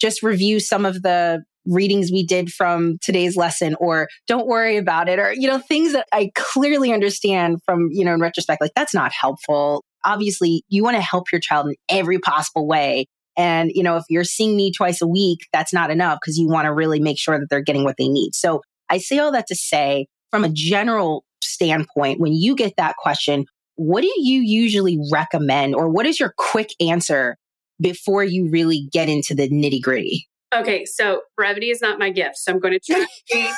just 0.00 0.22
review 0.22 0.60
some 0.60 0.86
of 0.86 1.02
the 1.02 1.44
readings 1.66 2.10
we 2.12 2.24
did 2.24 2.50
from 2.50 2.98
today's 3.00 3.36
lesson 3.36 3.74
or 3.80 4.08
don't 4.26 4.46
worry 4.46 4.76
about 4.76 5.08
it 5.08 5.18
or 5.18 5.32
you 5.32 5.48
know 5.48 5.58
things 5.58 5.92
that 5.92 6.06
I 6.12 6.30
clearly 6.34 6.92
understand 6.92 7.58
from 7.64 7.88
you 7.90 8.04
know 8.04 8.14
in 8.14 8.20
retrospect 8.20 8.60
like 8.60 8.72
that's 8.74 8.94
not 8.94 9.12
helpful. 9.12 9.84
Obviously 10.04 10.62
you 10.68 10.82
want 10.82 10.96
to 10.96 11.02
help 11.02 11.32
your 11.32 11.40
child 11.40 11.68
in 11.68 11.74
every 11.88 12.18
possible 12.18 12.66
way. 12.66 13.06
And 13.36 13.70
you 13.74 13.82
know 13.82 13.96
if 13.96 14.04
you're 14.08 14.24
seeing 14.24 14.56
me 14.56 14.72
twice 14.72 15.00
a 15.00 15.06
week 15.06 15.40
that's 15.52 15.72
not 15.72 15.90
enough 15.90 16.18
because 16.20 16.38
you 16.38 16.48
want 16.48 16.66
to 16.66 16.72
really 16.72 17.00
make 17.00 17.18
sure 17.18 17.38
that 17.38 17.46
they're 17.50 17.62
getting 17.62 17.84
what 17.84 17.96
they 17.98 18.08
need. 18.08 18.34
So 18.34 18.60
I 18.88 18.98
say 18.98 19.18
all 19.18 19.32
that 19.32 19.46
to 19.48 19.54
say, 19.54 20.06
from 20.30 20.44
a 20.44 20.48
general 20.48 21.24
standpoint, 21.42 22.20
when 22.20 22.32
you 22.32 22.54
get 22.54 22.74
that 22.76 22.96
question, 22.96 23.46
what 23.76 24.02
do 24.02 24.12
you 24.16 24.40
usually 24.40 24.98
recommend 25.12 25.74
or 25.74 25.88
what 25.88 26.06
is 26.06 26.20
your 26.20 26.34
quick 26.36 26.70
answer 26.80 27.36
before 27.80 28.22
you 28.22 28.48
really 28.50 28.88
get 28.92 29.08
into 29.08 29.34
the 29.34 29.48
nitty 29.48 29.82
gritty? 29.82 30.28
Okay, 30.54 30.84
so 30.84 31.22
brevity 31.36 31.70
is 31.70 31.80
not 31.80 31.98
my 31.98 32.10
gift. 32.10 32.36
So 32.36 32.52
I'm 32.52 32.60
going 32.60 32.78
to 32.78 32.80
try 32.80 33.00
to 33.00 33.08
be 33.32 33.48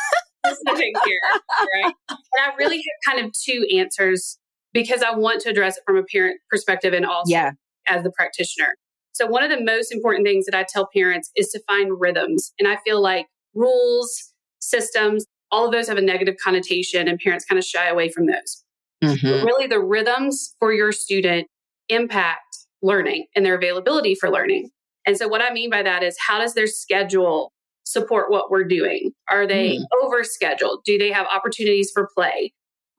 specific 0.47 0.95
here. 1.05 1.21
Right. 1.75 1.95
And 2.09 2.19
I 2.39 2.55
really 2.59 2.77
have 2.77 3.15
kind 3.15 3.27
of 3.27 3.33
two 3.33 3.67
answers 3.75 4.39
because 4.73 5.03
I 5.03 5.15
want 5.15 5.41
to 5.43 5.51
address 5.51 5.77
it 5.77 5.83
from 5.87 5.97
a 5.97 6.03
parent 6.05 6.41
perspective 6.51 6.93
and 6.93 7.05
also 7.05 7.33
yeah. 7.33 7.53
as 7.87 8.03
the 8.03 8.11
practitioner. 8.11 8.77
So, 9.13 9.27
one 9.27 9.43
of 9.43 9.51
the 9.51 9.63
most 9.63 9.93
important 9.93 10.27
things 10.27 10.45
that 10.47 10.55
I 10.55 10.65
tell 10.69 10.89
parents 10.95 11.31
is 11.37 11.49
to 11.51 11.61
find 11.67 11.99
rhythms. 11.99 12.53
And 12.59 12.69
I 12.69 12.77
feel 12.85 13.01
like 13.01 13.27
rules, 13.55 14.33
systems, 14.61 15.25
all 15.51 15.67
of 15.67 15.73
those 15.73 15.89
have 15.89 15.97
a 15.97 16.03
negative 16.03 16.37
connotation 16.43 17.09
and 17.09 17.19
parents 17.19 17.45
kind 17.45 17.59
of 17.59 17.65
shy 17.65 17.89
away 17.89 18.11
from 18.11 18.27
those. 18.27 18.63
Mm-hmm. 19.03 19.47
really, 19.47 19.67
the 19.67 19.81
rhythms 19.81 20.55
for 20.59 20.73
your 20.73 20.93
student 20.93 21.49
impact 21.89 22.67
learning 22.83 23.27
and 23.35 23.45
their 23.45 23.55
availability 23.55 24.15
for 24.15 24.31
learning. 24.31 24.71
And 25.07 25.17
so, 25.17 25.29
what 25.29 25.41
I 25.41 25.53
mean 25.53 25.71
by 25.71 25.83
that 25.83 26.03
is, 26.03 26.17
how 26.27 26.39
does 26.39 26.55
their 26.55 26.67
schedule 26.67 27.53
support 27.85 28.31
what 28.31 28.51
we're 28.51 28.65
doing? 28.65 29.13
Are 29.31 29.47
they 29.47 29.77
mm. 29.77 29.85
over 30.03 30.25
scheduled? 30.25 30.83
Do 30.85 30.99
they 30.99 31.13
have 31.13 31.27
opportunities 31.33 31.91
for 31.95 32.09
play? 32.15 32.53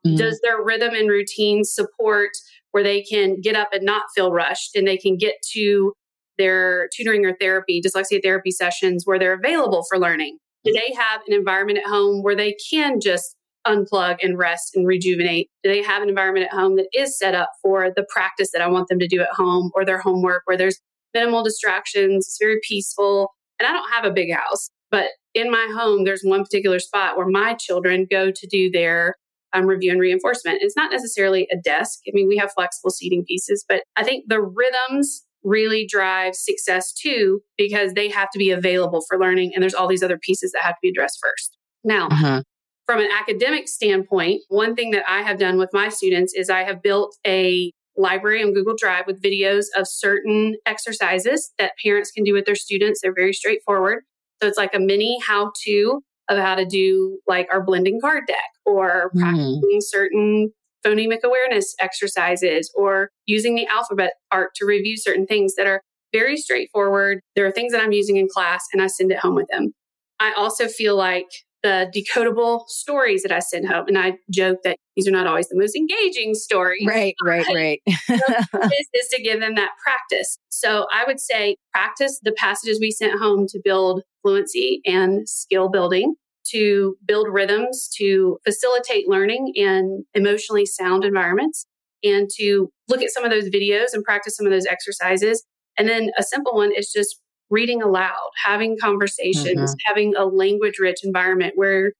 Mm. 0.05 0.17
Does 0.17 0.39
their 0.41 0.63
rhythm 0.63 0.93
and 0.93 1.09
routine 1.09 1.63
support 1.63 2.31
where 2.71 2.83
they 2.83 3.01
can 3.01 3.41
get 3.41 3.55
up 3.55 3.69
and 3.73 3.83
not 3.83 4.03
feel 4.15 4.31
rushed 4.31 4.75
and 4.75 4.87
they 4.87 4.97
can 4.97 5.17
get 5.17 5.35
to 5.53 5.93
their 6.37 6.89
tutoring 6.95 7.25
or 7.25 7.35
therapy, 7.35 7.81
dyslexia 7.81 8.21
therapy 8.23 8.51
sessions 8.51 9.03
where 9.05 9.19
they're 9.19 9.33
available 9.33 9.83
for 9.89 9.99
learning? 9.99 10.37
Do 10.63 10.73
they 10.73 10.93
have 10.95 11.21
an 11.27 11.33
environment 11.33 11.79
at 11.79 11.89
home 11.89 12.23
where 12.23 12.35
they 12.35 12.55
can 12.69 12.99
just 12.99 13.35
unplug 13.65 14.17
and 14.21 14.37
rest 14.37 14.75
and 14.75 14.87
rejuvenate? 14.87 15.49
Do 15.63 15.71
they 15.71 15.81
have 15.81 16.01
an 16.01 16.09
environment 16.09 16.45
at 16.45 16.57
home 16.57 16.75
that 16.77 16.87
is 16.93 17.17
set 17.17 17.35
up 17.35 17.51
for 17.61 17.91
the 17.95 18.05
practice 18.09 18.51
that 18.53 18.61
I 18.61 18.67
want 18.67 18.87
them 18.87 18.99
to 18.99 19.07
do 19.07 19.21
at 19.21 19.29
home 19.31 19.71
or 19.75 19.83
their 19.83 19.99
homework 19.99 20.43
where 20.45 20.57
there's 20.57 20.79
minimal 21.17 21.43
distractions, 21.43 22.27
it's 22.27 22.37
very 22.39 22.59
peaceful? 22.63 23.33
And 23.59 23.67
I 23.67 23.71
don't 23.71 23.91
have 23.91 24.05
a 24.05 24.11
big 24.11 24.33
house, 24.33 24.69
but 24.91 25.07
in 25.33 25.49
my 25.49 25.67
home, 25.75 26.03
there's 26.03 26.21
one 26.23 26.43
particular 26.43 26.79
spot 26.79 27.17
where 27.17 27.27
my 27.27 27.53
children 27.55 28.07
go 28.09 28.31
to 28.31 28.47
do 28.47 28.69
their 28.69 29.15
um, 29.53 29.65
review 29.65 29.91
and 29.91 29.99
reinforcement. 29.99 30.59
It's 30.61 30.75
not 30.75 30.91
necessarily 30.91 31.47
a 31.51 31.57
desk. 31.57 31.99
I 32.07 32.11
mean, 32.13 32.27
we 32.27 32.37
have 32.37 32.51
flexible 32.53 32.91
seating 32.91 33.23
pieces, 33.25 33.65
but 33.67 33.83
I 33.95 34.03
think 34.03 34.25
the 34.27 34.41
rhythms 34.41 35.23
really 35.43 35.87
drive 35.87 36.35
success 36.35 36.91
too 36.93 37.41
because 37.57 37.93
they 37.93 38.09
have 38.09 38.29
to 38.31 38.39
be 38.39 38.51
available 38.51 39.01
for 39.07 39.17
learning 39.17 39.51
and 39.53 39.61
there's 39.61 39.73
all 39.73 39.87
these 39.87 40.03
other 40.03 40.17
pieces 40.17 40.51
that 40.51 40.63
have 40.63 40.73
to 40.73 40.79
be 40.81 40.89
addressed 40.89 41.19
first. 41.23 41.57
Now, 41.83 42.07
uh-huh. 42.07 42.41
from 42.85 42.99
an 42.99 43.09
academic 43.11 43.67
standpoint, 43.67 44.41
one 44.49 44.75
thing 44.75 44.91
that 44.91 45.03
I 45.07 45.21
have 45.21 45.39
done 45.39 45.57
with 45.57 45.69
my 45.71 45.89
students 45.89 46.33
is 46.35 46.49
I 46.49 46.63
have 46.63 46.81
built 46.81 47.15
a 47.25 47.71
library 47.97 48.43
on 48.43 48.53
Google 48.53 48.75
Drive 48.77 49.05
with 49.07 49.21
videos 49.21 49.65
of 49.75 49.87
certain 49.87 50.55
exercises 50.65 51.51
that 51.57 51.73
parents 51.83 52.11
can 52.11 52.23
do 52.23 52.33
with 52.33 52.45
their 52.45 52.55
students. 52.55 53.01
They're 53.01 53.13
very 53.13 53.33
straightforward. 53.33 54.03
So 54.41 54.47
it's 54.47 54.57
like 54.57 54.75
a 54.75 54.79
mini 54.79 55.17
how 55.25 55.51
to 55.65 56.01
of 56.29 56.37
how 56.37 56.55
to 56.55 56.65
do 56.65 57.19
like 57.25 57.47
our 57.51 57.63
blending 57.63 57.99
card 58.01 58.23
deck 58.27 58.49
or 58.65 59.09
mm-hmm. 59.09 59.19
practicing 59.19 59.79
certain 59.79 60.51
phonemic 60.85 61.23
awareness 61.23 61.73
exercises 61.79 62.71
or 62.75 63.09
using 63.25 63.55
the 63.55 63.67
alphabet 63.67 64.13
arc 64.31 64.51
to 64.55 64.65
review 64.65 64.97
certain 64.97 65.25
things 65.25 65.55
that 65.55 65.67
are 65.67 65.81
very 66.13 66.37
straightforward. 66.37 67.19
There 67.35 67.45
are 67.45 67.51
things 67.51 67.71
that 67.71 67.81
I'm 67.81 67.91
using 67.91 68.17
in 68.17 68.27
class 68.27 68.65
and 68.73 68.81
I 68.81 68.87
send 68.87 69.11
it 69.11 69.19
home 69.19 69.35
with 69.35 69.47
them. 69.51 69.73
I 70.19 70.33
also 70.37 70.67
feel 70.67 70.95
like 70.95 71.27
the 71.67 71.91
decodable 71.93 72.67
stories 72.67 73.23
that 73.23 73.31
I 73.31 73.39
send 73.39 73.67
home, 73.67 73.85
and 73.87 73.97
I 73.97 74.17
joke 74.31 74.59
that 74.63 74.77
these 74.95 75.07
are 75.07 75.11
not 75.11 75.27
always 75.27 75.49
the 75.49 75.57
most 75.57 75.75
engaging 75.75 76.33
stories. 76.33 76.85
Right, 76.87 77.15
right, 77.23 77.45
right. 77.53 77.81
is, 77.87 78.87
is 78.93 79.07
to 79.11 79.21
give 79.21 79.39
them 79.39 79.55
that 79.55 79.71
practice. 79.83 80.37
So 80.49 80.87
I 80.93 81.03
would 81.05 81.19
say 81.19 81.57
practice 81.73 82.19
the 82.23 82.31
passages 82.31 82.79
we 82.79 82.91
sent 82.91 83.19
home 83.19 83.47
to 83.49 83.59
build 83.63 84.01
fluency 84.21 84.81
and 84.85 85.27
skill 85.27 85.69
building 85.69 86.15
to 86.51 86.95
build 87.05 87.27
rhythms, 87.29 87.89
to 87.97 88.37
facilitate 88.45 89.09
learning 89.09 89.51
in 89.53 90.05
emotionally 90.13 90.65
sound 90.65 91.03
environments, 91.03 91.65
and 92.03 92.29
to 92.37 92.69
look 92.87 93.01
at 93.01 93.09
some 93.09 93.25
of 93.25 93.31
those 93.31 93.49
videos 93.49 93.87
and 93.93 94.03
practice 94.03 94.37
some 94.37 94.45
of 94.45 94.51
those 94.53 94.65
exercises. 94.65 95.43
And 95.77 95.89
then 95.89 96.11
a 96.17 96.23
simple 96.23 96.55
one 96.55 96.71
is 96.73 96.89
just 96.95 97.19
reading 97.49 97.81
aloud, 97.81 98.29
having 98.43 98.77
conversations, 98.79 99.71
mm-hmm. 99.71 99.79
having 99.85 100.15
a 100.15 100.25
language 100.25 100.79
rich 100.79 100.99
environment 101.03 101.53
where 101.55 101.93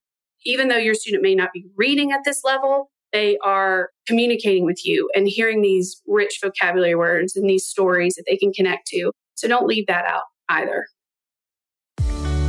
even 0.46 0.68
though 0.68 0.78
your 0.78 0.94
student 0.94 1.24
may 1.24 1.36
not 1.36 1.50
be 1.54 1.66
reading 1.76 2.12
at 2.12 2.22
this 2.24 2.44
level, 2.44 2.90
they 3.14 3.38
are 3.44 3.90
communicating 4.06 4.66
with 4.66 4.86
you 4.86 5.10
and 5.16 5.28
hearing 5.28 5.62
these 5.62 6.02
rich 6.08 6.40
vocabulary 6.42 6.96
words 6.96 7.36
and 7.36 7.50
these 7.50 7.66
stories 7.66 8.16
that 8.16 8.24
they 8.28 8.38
can 8.38 8.52
connect 8.52 8.88
to. 8.88 9.12
So 9.36 9.48
don't 9.48 9.66
leave 9.66 9.88
that 9.88 10.06
out 10.06 10.24
either. 10.50 10.86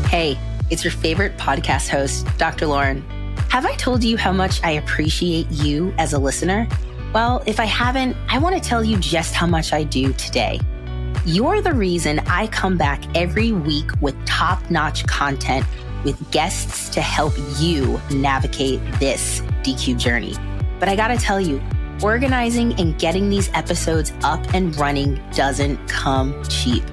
Hey, 0.08 0.38
it's 0.70 0.84
your 0.84 0.92
favorite 0.92 1.36
podcast 1.36 1.88
host, 1.88 2.26
Dr. 2.38 2.66
Lauren. 2.66 3.04
Have 3.50 3.64
I 3.64 3.74
told 3.76 4.04
you 4.04 4.16
how 4.16 4.32
much 4.32 4.62
I 4.62 4.72
appreciate 4.72 5.50
you 5.50 5.94
as 5.98 6.12
a 6.12 6.18
listener? 6.18 6.68
Well, 7.14 7.42
if 7.46 7.58
I 7.60 7.64
haven't, 7.64 8.16
I 8.28 8.38
want 8.38 8.54
to 8.54 8.60
tell 8.60 8.84
you 8.84 8.98
just 8.98 9.34
how 9.34 9.46
much 9.46 9.72
I 9.72 9.84
do 9.84 10.12
today. 10.14 10.60
You're 11.28 11.60
the 11.60 11.74
reason 11.74 12.20
I 12.20 12.46
come 12.46 12.78
back 12.78 13.04
every 13.14 13.52
week 13.52 13.90
with 14.00 14.16
top 14.24 14.70
notch 14.70 15.06
content 15.06 15.66
with 16.02 16.30
guests 16.30 16.88
to 16.88 17.02
help 17.02 17.34
you 17.58 18.00
navigate 18.10 18.80
this 18.98 19.42
DQ 19.62 19.98
journey. 19.98 20.34
But 20.80 20.88
I 20.88 20.96
gotta 20.96 21.18
tell 21.18 21.38
you, 21.38 21.62
organizing 22.02 22.72
and 22.80 22.98
getting 22.98 23.28
these 23.28 23.50
episodes 23.52 24.10
up 24.22 24.42
and 24.54 24.74
running 24.78 25.20
doesn't 25.32 25.86
come 25.86 26.42
cheap. 26.44 26.84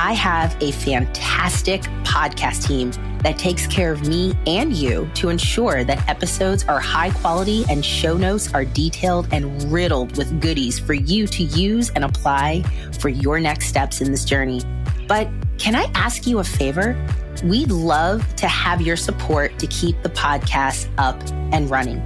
I 0.00 0.12
have 0.12 0.56
a 0.60 0.70
fantastic 0.70 1.82
podcast 2.04 2.68
team 2.68 2.92
that 3.24 3.36
takes 3.36 3.66
care 3.66 3.90
of 3.90 4.06
me 4.06 4.32
and 4.46 4.72
you 4.72 5.10
to 5.14 5.28
ensure 5.28 5.82
that 5.82 6.08
episodes 6.08 6.64
are 6.68 6.78
high 6.78 7.10
quality 7.10 7.64
and 7.68 7.84
show 7.84 8.16
notes 8.16 8.54
are 8.54 8.64
detailed 8.64 9.26
and 9.32 9.72
riddled 9.72 10.16
with 10.16 10.40
goodies 10.40 10.78
for 10.78 10.94
you 10.94 11.26
to 11.26 11.42
use 11.42 11.90
and 11.90 12.04
apply 12.04 12.62
for 13.00 13.08
your 13.08 13.40
next 13.40 13.66
steps 13.66 14.00
in 14.00 14.12
this 14.12 14.24
journey. 14.24 14.62
But 15.08 15.28
can 15.58 15.74
I 15.74 15.90
ask 15.96 16.28
you 16.28 16.38
a 16.38 16.44
favor? 16.44 16.96
We'd 17.42 17.72
love 17.72 18.24
to 18.36 18.46
have 18.46 18.80
your 18.80 18.96
support 18.96 19.58
to 19.58 19.66
keep 19.66 20.00
the 20.04 20.10
podcast 20.10 20.88
up 20.96 21.20
and 21.52 21.68
running. 21.68 22.00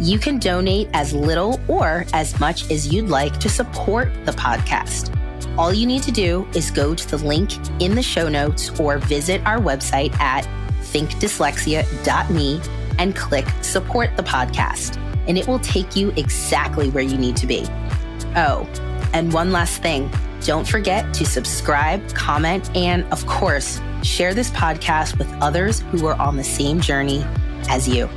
You 0.00 0.18
can 0.18 0.40
donate 0.40 0.88
as 0.94 1.12
little 1.12 1.60
or 1.68 2.06
as 2.12 2.40
much 2.40 2.68
as 2.72 2.92
you'd 2.92 3.08
like 3.08 3.38
to 3.38 3.48
support 3.48 4.08
the 4.26 4.32
podcast. 4.32 5.16
All 5.58 5.72
you 5.72 5.86
need 5.86 6.02
to 6.02 6.12
do 6.12 6.46
is 6.54 6.70
go 6.70 6.94
to 6.94 7.08
the 7.08 7.16
link 7.16 7.52
in 7.80 7.94
the 7.94 8.02
show 8.02 8.28
notes 8.28 8.78
or 8.78 8.98
visit 8.98 9.44
our 9.46 9.58
website 9.58 10.14
at 10.20 10.44
thinkdyslexia.me 10.82 12.60
and 12.98 13.16
click 13.16 13.46
support 13.62 14.14
the 14.16 14.22
podcast, 14.22 14.96
and 15.26 15.38
it 15.38 15.46
will 15.46 15.58
take 15.58 15.96
you 15.96 16.10
exactly 16.16 16.90
where 16.90 17.02
you 17.02 17.16
need 17.16 17.36
to 17.38 17.46
be. 17.46 17.64
Oh, 18.36 18.68
and 19.14 19.32
one 19.32 19.50
last 19.50 19.80
thing 19.82 20.10
don't 20.44 20.68
forget 20.68 21.14
to 21.14 21.24
subscribe, 21.24 22.06
comment, 22.14 22.70
and 22.76 23.04
of 23.12 23.26
course, 23.26 23.80
share 24.02 24.34
this 24.34 24.50
podcast 24.50 25.18
with 25.18 25.32
others 25.40 25.80
who 25.90 26.06
are 26.06 26.20
on 26.20 26.36
the 26.36 26.44
same 26.44 26.80
journey 26.80 27.24
as 27.68 27.88
you. 27.88 28.08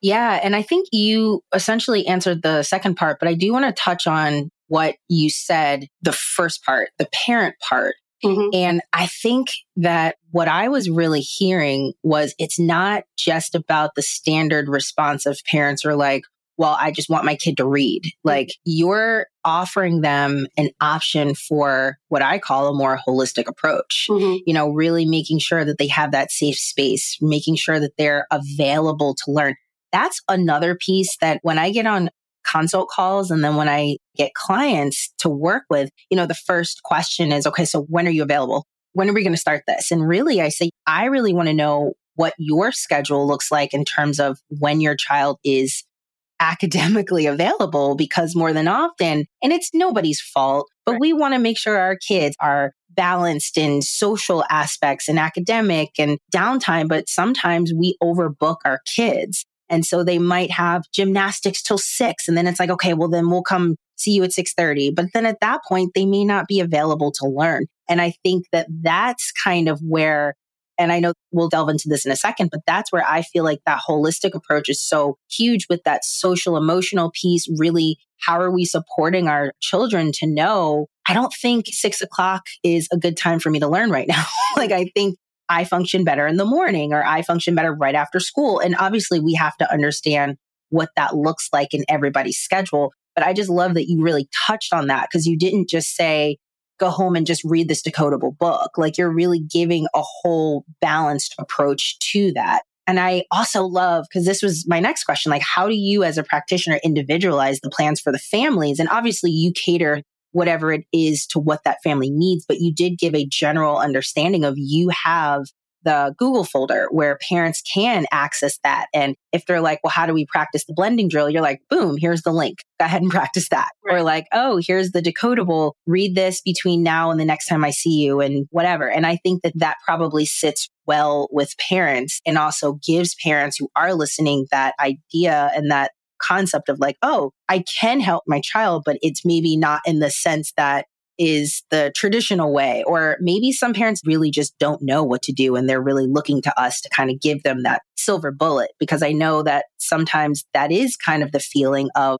Yeah. 0.00 0.40
And 0.42 0.54
I 0.54 0.62
think 0.62 0.88
you 0.92 1.42
essentially 1.54 2.06
answered 2.06 2.42
the 2.42 2.62
second 2.62 2.96
part, 2.96 3.18
but 3.18 3.28
I 3.28 3.34
do 3.34 3.52
want 3.52 3.64
to 3.64 3.72
touch 3.72 4.06
on 4.06 4.50
what 4.68 4.96
you 5.08 5.30
said, 5.30 5.88
the 6.02 6.12
first 6.12 6.64
part, 6.64 6.90
the 6.98 7.08
parent 7.12 7.56
part. 7.60 7.94
Mm-hmm. 8.24 8.48
And 8.52 8.80
I 8.92 9.06
think 9.06 9.48
that 9.76 10.16
what 10.30 10.48
I 10.48 10.68
was 10.68 10.90
really 10.90 11.20
hearing 11.20 11.92
was 12.02 12.34
it's 12.38 12.58
not 12.58 13.04
just 13.16 13.54
about 13.54 13.94
the 13.94 14.02
standard 14.02 14.68
response 14.68 15.24
of 15.24 15.40
parents 15.46 15.84
are 15.84 15.94
like, 15.94 16.22
well, 16.56 16.76
I 16.78 16.90
just 16.90 17.08
want 17.08 17.24
my 17.24 17.36
kid 17.36 17.56
to 17.58 17.64
read. 17.64 18.02
Like 18.24 18.48
you're 18.64 19.26
offering 19.44 20.00
them 20.00 20.48
an 20.56 20.70
option 20.80 21.36
for 21.36 21.98
what 22.08 22.20
I 22.20 22.40
call 22.40 22.68
a 22.68 22.76
more 22.76 22.98
holistic 23.06 23.46
approach. 23.46 24.08
Mm-hmm. 24.10 24.38
You 24.44 24.54
know, 24.54 24.70
really 24.70 25.06
making 25.06 25.38
sure 25.38 25.64
that 25.64 25.78
they 25.78 25.86
have 25.86 26.10
that 26.10 26.32
safe 26.32 26.58
space, 26.58 27.16
making 27.20 27.54
sure 27.54 27.78
that 27.78 27.96
they're 27.96 28.26
available 28.32 29.14
to 29.14 29.30
learn 29.30 29.54
that's 29.92 30.20
another 30.28 30.74
piece 30.74 31.16
that 31.20 31.40
when 31.42 31.58
I 31.58 31.70
get 31.70 31.86
on 31.86 32.10
consult 32.44 32.88
calls 32.88 33.30
and 33.30 33.44
then 33.44 33.56
when 33.56 33.68
I 33.68 33.98
get 34.16 34.34
clients 34.34 35.12
to 35.18 35.28
work 35.28 35.64
with, 35.68 35.90
you 36.10 36.16
know, 36.16 36.26
the 36.26 36.34
first 36.34 36.82
question 36.82 37.32
is, 37.32 37.46
okay, 37.46 37.64
so 37.64 37.82
when 37.82 38.06
are 38.06 38.10
you 38.10 38.22
available? 38.22 38.66
When 38.92 39.08
are 39.08 39.12
we 39.12 39.22
going 39.22 39.34
to 39.34 39.38
start 39.38 39.64
this? 39.66 39.90
And 39.90 40.06
really, 40.06 40.40
I 40.40 40.48
say, 40.48 40.70
I 40.86 41.06
really 41.06 41.34
want 41.34 41.48
to 41.48 41.54
know 41.54 41.92
what 42.14 42.34
your 42.38 42.72
schedule 42.72 43.26
looks 43.26 43.52
like 43.52 43.72
in 43.72 43.84
terms 43.84 44.18
of 44.18 44.38
when 44.48 44.80
your 44.80 44.96
child 44.96 45.38
is 45.44 45.84
academically 46.40 47.26
available 47.26 47.96
because 47.96 48.36
more 48.36 48.52
than 48.52 48.68
often, 48.68 49.26
and 49.42 49.52
it's 49.52 49.70
nobody's 49.74 50.20
fault, 50.20 50.68
but 50.86 50.92
right. 50.92 51.00
we 51.00 51.12
want 51.12 51.34
to 51.34 51.40
make 51.40 51.58
sure 51.58 51.76
our 51.76 51.96
kids 51.96 52.36
are 52.40 52.72
balanced 52.90 53.58
in 53.58 53.82
social 53.82 54.44
aspects 54.48 55.08
and 55.08 55.18
academic 55.18 55.90
and 55.98 56.18
downtime, 56.34 56.88
but 56.88 57.08
sometimes 57.08 57.72
we 57.72 57.96
overbook 58.02 58.58
our 58.64 58.80
kids. 58.86 59.44
And 59.70 59.84
so 59.84 60.02
they 60.02 60.18
might 60.18 60.50
have 60.50 60.84
gymnastics 60.92 61.62
till 61.62 61.78
six. 61.78 62.28
And 62.28 62.36
then 62.36 62.46
it's 62.46 62.60
like, 62.60 62.70
okay, 62.70 62.94
well, 62.94 63.08
then 63.08 63.30
we'll 63.30 63.42
come 63.42 63.76
see 63.96 64.12
you 64.12 64.24
at 64.24 64.30
6.30. 64.30 64.94
But 64.94 65.06
then 65.12 65.26
at 65.26 65.40
that 65.40 65.60
point, 65.68 65.92
they 65.94 66.06
may 66.06 66.24
not 66.24 66.46
be 66.48 66.60
available 66.60 67.12
to 67.12 67.26
learn. 67.26 67.66
And 67.88 68.00
I 68.00 68.14
think 68.22 68.46
that 68.52 68.66
that's 68.82 69.32
kind 69.32 69.68
of 69.68 69.80
where, 69.80 70.34
and 70.78 70.92
I 70.92 71.00
know 71.00 71.12
we'll 71.32 71.48
delve 71.48 71.68
into 71.68 71.88
this 71.88 72.06
in 72.06 72.12
a 72.12 72.16
second, 72.16 72.50
but 72.52 72.60
that's 72.66 72.92
where 72.92 73.04
I 73.06 73.22
feel 73.22 73.44
like 73.44 73.60
that 73.66 73.80
holistic 73.88 74.34
approach 74.34 74.68
is 74.68 74.80
so 74.80 75.16
huge 75.30 75.66
with 75.68 75.82
that 75.84 76.04
social 76.04 76.56
emotional 76.56 77.10
piece. 77.20 77.48
Really, 77.58 77.98
how 78.20 78.40
are 78.40 78.50
we 78.50 78.64
supporting 78.64 79.26
our 79.26 79.52
children 79.60 80.12
to 80.12 80.26
know 80.26 80.86
I 81.08 81.14
don't 81.14 81.32
think 81.32 81.68
six 81.68 82.02
o'clock 82.02 82.42
is 82.62 82.86
a 82.92 82.98
good 82.98 83.16
time 83.16 83.40
for 83.40 83.50
me 83.50 83.60
to 83.60 83.68
learn 83.68 83.90
right 83.90 84.06
now. 84.06 84.24
like, 84.56 84.72
I 84.72 84.90
think 84.94 85.16
I 85.48 85.64
function 85.64 86.04
better 86.04 86.26
in 86.26 86.36
the 86.36 86.44
morning 86.44 86.92
or 86.92 87.04
I 87.04 87.22
function 87.22 87.54
better 87.54 87.72
right 87.72 87.94
after 87.94 88.20
school. 88.20 88.58
And 88.60 88.76
obviously, 88.76 89.20
we 89.20 89.34
have 89.34 89.56
to 89.58 89.72
understand 89.72 90.36
what 90.70 90.90
that 90.96 91.16
looks 91.16 91.48
like 91.52 91.72
in 91.72 91.84
everybody's 91.88 92.38
schedule. 92.38 92.92
But 93.14 93.26
I 93.26 93.32
just 93.32 93.50
love 93.50 93.74
that 93.74 93.88
you 93.88 94.02
really 94.02 94.28
touched 94.46 94.72
on 94.72 94.86
that 94.88 95.08
because 95.10 95.26
you 95.26 95.36
didn't 95.36 95.68
just 95.68 95.96
say, 95.96 96.38
go 96.78 96.90
home 96.90 97.16
and 97.16 97.26
just 97.26 97.42
read 97.44 97.68
this 97.68 97.82
decodable 97.82 98.36
book. 98.36 98.72
Like 98.76 98.96
you're 98.96 99.12
really 99.12 99.40
giving 99.40 99.86
a 99.94 100.02
whole 100.02 100.64
balanced 100.80 101.34
approach 101.38 101.98
to 101.98 102.32
that. 102.34 102.62
And 102.86 102.98
I 102.98 103.24
also 103.30 103.64
love, 103.64 104.06
because 104.08 104.24
this 104.24 104.42
was 104.42 104.64
my 104.66 104.80
next 104.80 105.04
question, 105.04 105.30
like, 105.30 105.42
how 105.42 105.68
do 105.68 105.74
you 105.74 106.04
as 106.04 106.16
a 106.16 106.22
practitioner 106.22 106.80
individualize 106.82 107.60
the 107.60 107.68
plans 107.68 108.00
for 108.00 108.12
the 108.12 108.18
families? 108.18 108.78
And 108.78 108.88
obviously, 108.88 109.30
you 109.30 109.52
cater 109.52 110.02
whatever 110.32 110.72
it 110.72 110.84
is 110.92 111.26
to 111.28 111.38
what 111.38 111.64
that 111.64 111.78
family 111.82 112.10
needs. 112.10 112.44
But 112.46 112.60
you 112.60 112.72
did 112.72 112.98
give 112.98 113.14
a 113.14 113.26
general 113.26 113.78
understanding 113.78 114.44
of 114.44 114.54
you 114.56 114.90
have 115.04 115.46
the 115.84 116.14
Google 116.18 116.44
folder 116.44 116.88
where 116.90 117.18
parents 117.28 117.62
can 117.62 118.06
access 118.10 118.58
that. 118.64 118.86
And 118.92 119.14
if 119.32 119.46
they're 119.46 119.60
like, 119.60 119.80
well, 119.82 119.90
how 119.90 120.06
do 120.06 120.12
we 120.12 120.26
practice 120.26 120.64
the 120.64 120.74
blending 120.74 121.08
drill? 121.08 121.30
You're 121.30 121.42
like, 121.42 121.60
boom, 121.70 121.96
here's 121.96 122.22
the 122.22 122.32
link. 122.32 122.58
Go 122.78 122.86
ahead 122.86 123.02
and 123.02 123.10
practice 123.12 123.48
that. 123.50 123.70
Right. 123.84 123.96
Or 123.96 124.02
like, 124.02 124.26
oh, 124.32 124.60
here's 124.64 124.90
the 124.90 125.00
decodable. 125.00 125.72
Read 125.86 126.14
this 126.14 126.40
between 126.40 126.82
now 126.82 127.10
and 127.10 127.20
the 127.20 127.24
next 127.24 127.46
time 127.46 127.64
I 127.64 127.70
see 127.70 128.02
you 128.02 128.20
and 128.20 128.46
whatever. 128.50 128.90
And 128.90 129.06
I 129.06 129.16
think 129.16 129.42
that 129.42 129.52
that 129.56 129.76
probably 129.84 130.26
sits 130.26 130.68
well 130.86 131.28
with 131.30 131.54
parents 131.58 132.20
and 132.26 132.38
also 132.38 132.78
gives 132.86 133.14
parents 133.22 133.56
who 133.58 133.68
are 133.76 133.94
listening 133.94 134.46
that 134.50 134.74
idea 134.80 135.50
and 135.54 135.70
that 135.70 135.92
concept 136.20 136.68
of 136.68 136.78
like, 136.78 136.96
oh, 137.02 137.32
I 137.48 137.64
can 137.80 138.00
help 138.00 138.24
my 138.26 138.40
child, 138.40 138.82
but 138.84 138.98
it's 139.02 139.24
maybe 139.24 139.56
not 139.56 139.80
in 139.86 139.98
the 139.98 140.10
sense 140.10 140.52
that 140.56 140.86
is 141.18 141.62
the 141.70 141.92
traditional 141.96 142.52
way. 142.52 142.84
Or 142.86 143.16
maybe 143.20 143.52
some 143.52 143.74
parents 143.74 144.02
really 144.04 144.30
just 144.30 144.56
don't 144.58 144.82
know 144.82 145.02
what 145.02 145.22
to 145.22 145.32
do 145.32 145.56
and 145.56 145.68
they're 145.68 145.82
really 145.82 146.06
looking 146.06 146.40
to 146.42 146.60
us 146.60 146.80
to 146.82 146.88
kind 146.90 147.10
of 147.10 147.20
give 147.20 147.42
them 147.42 147.64
that 147.64 147.82
silver 147.96 148.30
bullet 148.30 148.70
because 148.78 149.02
I 149.02 149.12
know 149.12 149.42
that 149.42 149.66
sometimes 149.78 150.44
that 150.54 150.70
is 150.70 150.96
kind 150.96 151.22
of 151.22 151.32
the 151.32 151.40
feeling 151.40 151.90
of 151.96 152.18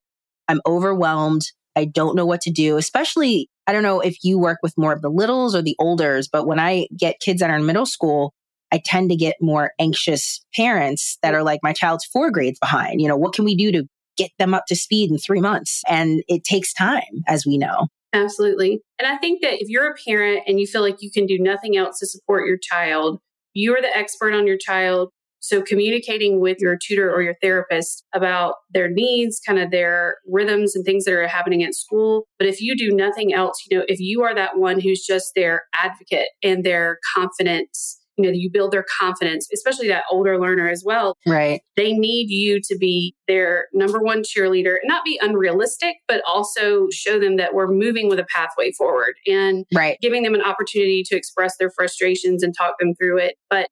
I'm 0.48 0.60
overwhelmed. 0.66 1.42
I 1.76 1.84
don't 1.84 2.16
know 2.16 2.26
what 2.26 2.40
to 2.42 2.50
do, 2.50 2.76
especially 2.76 3.48
I 3.66 3.72
don't 3.72 3.82
know 3.82 4.00
if 4.00 4.24
you 4.24 4.38
work 4.38 4.58
with 4.62 4.76
more 4.76 4.92
of 4.92 5.02
the 5.02 5.10
littles 5.10 5.54
or 5.54 5.62
the 5.62 5.76
olders, 5.78 6.26
but 6.26 6.46
when 6.46 6.58
I 6.58 6.88
get 6.96 7.20
kids 7.20 7.40
that 7.40 7.50
are 7.50 7.56
in 7.56 7.66
middle 7.66 7.86
school, 7.86 8.32
I 8.72 8.80
tend 8.84 9.10
to 9.10 9.16
get 9.16 9.36
more 9.40 9.72
anxious 9.78 10.40
parents 10.54 11.18
that 11.22 11.34
are 11.34 11.42
like, 11.42 11.60
my 11.62 11.72
child's 11.72 12.04
four 12.04 12.30
grades 12.30 12.58
behind. 12.58 13.00
You 13.00 13.08
know, 13.08 13.16
what 13.16 13.32
can 13.34 13.44
we 13.44 13.56
do 13.56 13.72
to 13.72 13.84
get 14.16 14.30
them 14.38 14.54
up 14.54 14.64
to 14.68 14.76
speed 14.76 15.10
in 15.10 15.18
three 15.18 15.40
months? 15.40 15.82
And 15.88 16.22
it 16.28 16.44
takes 16.44 16.72
time, 16.72 17.22
as 17.26 17.46
we 17.46 17.56
know. 17.56 17.88
Absolutely. 18.12 18.80
And 18.98 19.06
I 19.06 19.18
think 19.18 19.42
that 19.42 19.60
if 19.60 19.68
you're 19.68 19.90
a 19.90 19.94
parent 20.06 20.42
and 20.46 20.58
you 20.58 20.66
feel 20.66 20.80
like 20.80 20.96
you 21.00 21.10
can 21.10 21.26
do 21.26 21.38
nothing 21.38 21.76
else 21.76 21.98
to 21.98 22.06
support 22.06 22.46
your 22.46 22.58
child, 22.60 23.20
you're 23.54 23.80
the 23.80 23.96
expert 23.96 24.34
on 24.34 24.46
your 24.46 24.56
child. 24.58 25.10
So 25.40 25.62
communicating 25.62 26.40
with 26.40 26.58
your 26.58 26.76
tutor 26.82 27.14
or 27.14 27.22
your 27.22 27.36
therapist 27.40 28.04
about 28.12 28.54
their 28.72 28.90
needs, 28.90 29.40
kind 29.46 29.58
of 29.58 29.70
their 29.70 30.16
rhythms 30.26 30.74
and 30.74 30.84
things 30.84 31.04
that 31.04 31.12
are 31.12 31.28
happening 31.28 31.62
at 31.62 31.74
school. 31.74 32.26
But 32.38 32.48
if 32.48 32.60
you 32.60 32.76
do 32.76 32.90
nothing 32.90 33.32
else, 33.32 33.62
you 33.70 33.78
know, 33.78 33.84
if 33.88 34.00
you 34.00 34.22
are 34.22 34.34
that 34.34 34.58
one 34.58 34.80
who's 34.80 35.06
just 35.06 35.32
their 35.36 35.64
advocate 35.80 36.28
and 36.42 36.64
their 36.64 36.98
confidence 37.14 37.97
you 38.18 38.24
know, 38.24 38.30
you 38.30 38.50
build 38.50 38.72
their 38.72 38.84
confidence, 38.98 39.48
especially 39.54 39.88
that 39.88 40.04
older 40.10 40.38
learner 40.38 40.68
as 40.68 40.82
well. 40.84 41.16
Right. 41.26 41.60
They 41.76 41.92
need 41.92 42.30
you 42.30 42.60
to 42.64 42.76
be 42.76 43.14
their 43.28 43.66
number 43.72 44.00
one 44.00 44.22
cheerleader, 44.22 44.76
not 44.84 45.04
be 45.04 45.18
unrealistic, 45.22 45.96
but 46.08 46.22
also 46.26 46.88
show 46.92 47.18
them 47.18 47.36
that 47.36 47.54
we're 47.54 47.70
moving 47.70 48.08
with 48.08 48.18
a 48.18 48.26
pathway 48.34 48.72
forward 48.72 49.14
and 49.26 49.64
right. 49.74 49.98
giving 50.02 50.24
them 50.24 50.34
an 50.34 50.42
opportunity 50.42 51.02
to 51.06 51.16
express 51.16 51.56
their 51.58 51.70
frustrations 51.70 52.42
and 52.42 52.54
talk 52.56 52.74
them 52.80 52.94
through 52.94 53.18
it. 53.18 53.36
But 53.48 53.68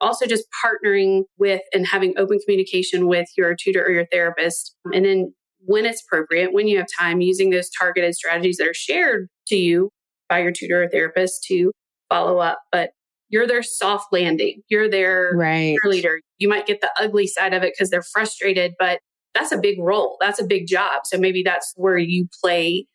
also 0.00 0.26
just 0.26 0.46
partnering 0.64 1.22
with 1.38 1.62
and 1.72 1.86
having 1.86 2.14
open 2.18 2.38
communication 2.44 3.06
with 3.06 3.28
your 3.36 3.54
tutor 3.54 3.84
or 3.84 3.90
your 3.90 4.06
therapist. 4.06 4.74
And 4.92 5.04
then 5.04 5.32
when 5.60 5.86
it's 5.86 6.02
appropriate, 6.02 6.52
when 6.52 6.66
you 6.66 6.78
have 6.78 6.88
time, 6.98 7.20
using 7.20 7.50
those 7.50 7.70
targeted 7.70 8.14
strategies 8.14 8.56
that 8.56 8.66
are 8.66 8.74
shared 8.74 9.28
to 9.46 9.56
you 9.56 9.90
by 10.28 10.40
your 10.40 10.50
tutor 10.50 10.82
or 10.82 10.88
therapist 10.88 11.44
to 11.44 11.70
follow 12.08 12.38
up. 12.38 12.58
But 12.72 12.90
you're 13.32 13.46
their 13.46 13.62
soft 13.62 14.12
landing. 14.12 14.62
You're 14.68 14.88
their 14.88 15.32
right. 15.34 15.76
leader. 15.84 16.20
You 16.38 16.48
might 16.48 16.66
get 16.66 16.82
the 16.82 16.92
ugly 16.96 17.26
side 17.26 17.54
of 17.54 17.62
it 17.64 17.72
because 17.76 17.90
they're 17.90 18.02
frustrated, 18.02 18.74
but 18.78 19.00
that's 19.34 19.50
a 19.50 19.58
big 19.58 19.80
role. 19.80 20.18
That's 20.20 20.40
a 20.40 20.44
big 20.44 20.66
job. 20.68 21.00
So 21.06 21.18
maybe 21.18 21.42
that's 21.42 21.72
where 21.74 21.96
you 21.98 22.28
play 22.44 22.86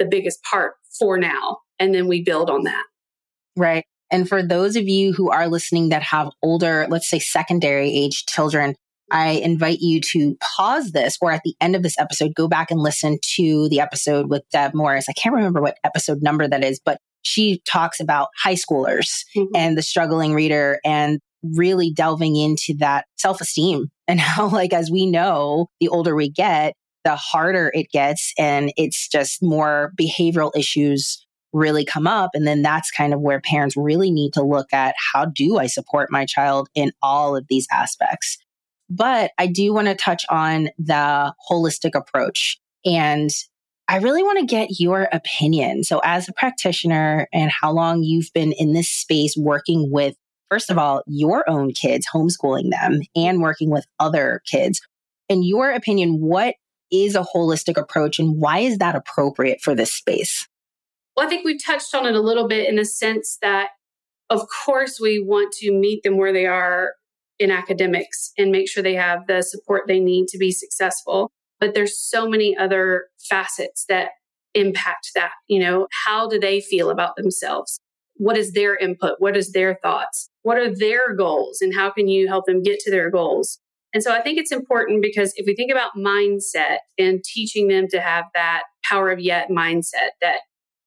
the 0.00 0.04
biggest 0.04 0.42
part 0.42 0.74
for 0.98 1.16
now. 1.16 1.58
And 1.78 1.94
then 1.94 2.08
we 2.08 2.22
build 2.22 2.50
on 2.50 2.64
that. 2.64 2.84
Right. 3.56 3.84
And 4.10 4.28
for 4.28 4.42
those 4.42 4.74
of 4.74 4.88
you 4.88 5.12
who 5.12 5.30
are 5.30 5.48
listening 5.48 5.90
that 5.90 6.02
have 6.02 6.30
older, 6.42 6.86
let's 6.90 7.08
say 7.08 7.20
secondary 7.20 7.90
age 7.96 8.26
children, 8.26 8.74
I 9.12 9.30
invite 9.30 9.78
you 9.80 10.00
to 10.12 10.36
pause 10.56 10.90
this 10.90 11.16
or 11.20 11.30
at 11.30 11.42
the 11.44 11.54
end 11.60 11.76
of 11.76 11.84
this 11.84 11.98
episode, 11.98 12.34
go 12.34 12.48
back 12.48 12.72
and 12.72 12.80
listen 12.80 13.18
to 13.36 13.68
the 13.68 13.78
episode 13.78 14.28
with 14.28 14.42
Deb 14.50 14.74
Morris. 14.74 15.06
I 15.08 15.12
can't 15.12 15.34
remember 15.34 15.60
what 15.60 15.78
episode 15.84 16.20
number 16.20 16.48
that 16.48 16.64
is, 16.64 16.80
but 16.84 16.98
she 17.24 17.60
talks 17.66 18.00
about 18.00 18.28
high 18.36 18.54
schoolers 18.54 19.24
mm-hmm. 19.36 19.44
and 19.54 19.76
the 19.76 19.82
struggling 19.82 20.34
reader 20.34 20.78
and 20.84 21.20
really 21.42 21.90
delving 21.90 22.36
into 22.36 22.74
that 22.78 23.06
self 23.16 23.40
esteem 23.40 23.90
and 24.08 24.20
how, 24.20 24.48
like, 24.48 24.72
as 24.72 24.90
we 24.90 25.06
know, 25.06 25.68
the 25.80 25.88
older 25.88 26.14
we 26.14 26.30
get, 26.30 26.74
the 27.04 27.16
harder 27.16 27.70
it 27.74 27.90
gets. 27.90 28.32
And 28.38 28.72
it's 28.76 29.08
just 29.08 29.42
more 29.42 29.92
behavioral 30.00 30.52
issues 30.56 31.26
really 31.52 31.84
come 31.84 32.06
up. 32.06 32.30
And 32.34 32.46
then 32.46 32.62
that's 32.62 32.90
kind 32.90 33.14
of 33.14 33.20
where 33.20 33.40
parents 33.40 33.76
really 33.76 34.10
need 34.10 34.32
to 34.32 34.42
look 34.42 34.72
at 34.72 34.94
how 35.12 35.24
do 35.24 35.58
I 35.58 35.66
support 35.66 36.10
my 36.10 36.26
child 36.26 36.68
in 36.74 36.92
all 37.00 37.36
of 37.36 37.46
these 37.48 37.66
aspects? 37.72 38.38
But 38.90 39.30
I 39.38 39.46
do 39.46 39.72
want 39.72 39.86
to 39.86 39.94
touch 39.94 40.24
on 40.28 40.68
the 40.78 41.32
holistic 41.48 41.94
approach. 41.94 42.58
And 42.84 43.30
I 43.86 43.98
really 43.98 44.22
want 44.22 44.38
to 44.38 44.46
get 44.46 44.80
your 44.80 45.08
opinion. 45.12 45.84
So, 45.84 46.00
as 46.02 46.28
a 46.28 46.32
practitioner 46.32 47.28
and 47.32 47.50
how 47.50 47.72
long 47.72 48.02
you've 48.02 48.32
been 48.32 48.52
in 48.52 48.72
this 48.72 48.90
space 48.90 49.36
working 49.36 49.90
with, 49.90 50.16
first 50.50 50.70
of 50.70 50.78
all, 50.78 51.02
your 51.06 51.48
own 51.48 51.72
kids, 51.72 52.06
homeschooling 52.12 52.70
them, 52.70 53.02
and 53.14 53.42
working 53.42 53.70
with 53.70 53.86
other 54.00 54.40
kids, 54.50 54.80
in 55.28 55.42
your 55.42 55.70
opinion, 55.70 56.20
what 56.20 56.54
is 56.90 57.14
a 57.14 57.26
holistic 57.34 57.76
approach 57.76 58.18
and 58.18 58.40
why 58.40 58.60
is 58.60 58.78
that 58.78 58.94
appropriate 58.94 59.60
for 59.60 59.74
this 59.74 59.92
space? 59.92 60.48
Well, 61.16 61.26
I 61.26 61.28
think 61.28 61.44
we 61.44 61.58
touched 61.58 61.94
on 61.94 62.06
it 62.06 62.14
a 62.14 62.20
little 62.20 62.48
bit 62.48 62.68
in 62.68 62.76
the 62.76 62.84
sense 62.84 63.38
that, 63.42 63.70
of 64.30 64.46
course, 64.64 64.98
we 65.00 65.20
want 65.20 65.52
to 65.54 65.72
meet 65.72 66.02
them 66.02 66.16
where 66.16 66.32
they 66.32 66.46
are 66.46 66.92
in 67.38 67.50
academics 67.50 68.32
and 68.38 68.50
make 68.50 68.68
sure 68.68 68.82
they 68.82 68.94
have 68.94 69.26
the 69.26 69.42
support 69.42 69.84
they 69.86 70.00
need 70.00 70.28
to 70.28 70.38
be 70.38 70.50
successful. 70.50 71.32
But 71.60 71.74
there's 71.74 71.98
so 71.98 72.28
many 72.28 72.56
other 72.56 73.06
facets 73.28 73.84
that 73.88 74.10
impact 74.54 75.10
that. 75.14 75.32
You 75.48 75.60
know, 75.60 75.86
how 76.04 76.28
do 76.28 76.38
they 76.38 76.60
feel 76.60 76.90
about 76.90 77.16
themselves? 77.16 77.80
What 78.16 78.36
is 78.36 78.52
their 78.52 78.76
input? 78.76 79.16
What 79.18 79.36
is 79.36 79.52
their 79.52 79.78
thoughts? 79.82 80.30
What 80.42 80.58
are 80.58 80.74
their 80.74 81.14
goals? 81.16 81.58
And 81.60 81.74
how 81.74 81.90
can 81.90 82.08
you 82.08 82.28
help 82.28 82.46
them 82.46 82.62
get 82.62 82.78
to 82.80 82.90
their 82.90 83.10
goals? 83.10 83.58
And 83.92 84.02
so 84.02 84.12
I 84.12 84.20
think 84.20 84.38
it's 84.38 84.52
important 84.52 85.02
because 85.02 85.32
if 85.36 85.46
we 85.46 85.54
think 85.54 85.70
about 85.70 85.92
mindset 85.96 86.78
and 86.98 87.22
teaching 87.24 87.68
them 87.68 87.86
to 87.90 88.00
have 88.00 88.24
that 88.34 88.62
power 88.88 89.10
of 89.10 89.20
yet 89.20 89.48
mindset, 89.50 90.10
that 90.20 90.40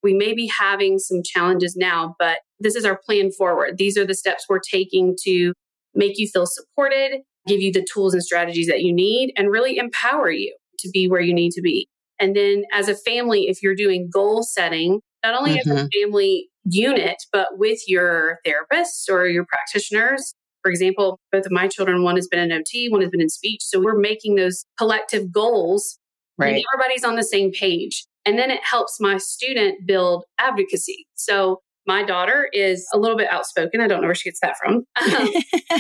we 0.04 0.14
may 0.14 0.34
be 0.34 0.52
having 0.60 1.00
some 1.00 1.22
challenges 1.24 1.76
now, 1.76 2.16
but 2.20 2.40
this 2.60 2.76
is 2.76 2.86
our 2.86 3.00
plan 3.06 3.32
forward. 3.32 3.78
These 3.78 3.98
are 3.98 4.06
the 4.06 4.14
steps 4.14 4.46
we're 4.48 4.60
taking 4.60 5.16
to 5.24 5.54
make 5.96 6.18
you 6.18 6.28
feel 6.28 6.46
supported, 6.46 7.22
give 7.48 7.62
you 7.62 7.72
the 7.72 7.86
tools 7.92 8.14
and 8.14 8.24
strategies 8.24 8.68
that 8.68 8.82
you 8.82 8.94
need, 8.94 9.34
and 9.38 9.50
really 9.50 9.78
empower 9.78 10.30
you 10.30 10.56
to 10.80 10.90
be 10.94 11.10
where 11.10 11.22
you 11.22 11.34
need 11.34 11.52
to 11.54 11.62
be. 11.62 11.88
And 12.20 12.36
then 12.36 12.64
as 12.74 12.88
a 12.88 12.96
family, 12.96 13.48
if 13.48 13.62
you're 13.62 13.76
doing 13.76 14.10
goal 14.12 14.44
setting, 14.44 15.02
not 15.24 15.36
only 15.36 15.52
mm-hmm. 15.52 15.60
as 15.60 15.68
a 15.68 15.82
mm-hmm. 15.82 16.02
family 16.02 16.50
unit, 16.66 17.18
but 17.32 17.58
with 17.58 17.80
your 17.88 18.40
therapists 18.46 19.10
or 19.10 19.28
your 19.28 19.46
practitioners. 19.46 20.34
For 20.64 20.72
example, 20.72 21.20
both 21.32 21.46
of 21.46 21.52
my 21.52 21.68
children, 21.68 22.04
one 22.04 22.16
has 22.16 22.28
been 22.28 22.40
in 22.40 22.52
OT, 22.52 22.90
one 22.90 23.02
has 23.02 23.10
been 23.10 23.22
in 23.22 23.30
speech. 23.30 23.62
So 23.62 23.80
we're 23.80 23.98
making 23.98 24.36
those 24.36 24.66
collective 24.78 25.32
goals 25.32 25.98
right. 26.38 26.56
and 26.56 26.64
everybody's 26.74 27.04
on 27.04 27.16
the 27.16 27.24
same 27.24 27.52
page. 27.52 28.06
And 28.26 28.38
then 28.38 28.52
it 28.52 28.62
helps 28.64 29.00
my 29.00 29.18
student 29.18 29.88
build 29.88 30.26
advocacy. 30.38 31.08
So 31.16 31.62
my 31.88 32.04
daughter 32.04 32.50
is 32.54 32.86
a 32.94 32.98
little 32.98 33.18
bit 33.18 33.30
outspoken. 33.32 33.82
I 33.82 33.88
don't 33.88 34.02
know 34.02 34.08
where 34.08 34.16
she 34.16 34.30
gets 34.30 34.40
that 34.42 34.58
from. 34.58 34.84
Um, 35.02 35.30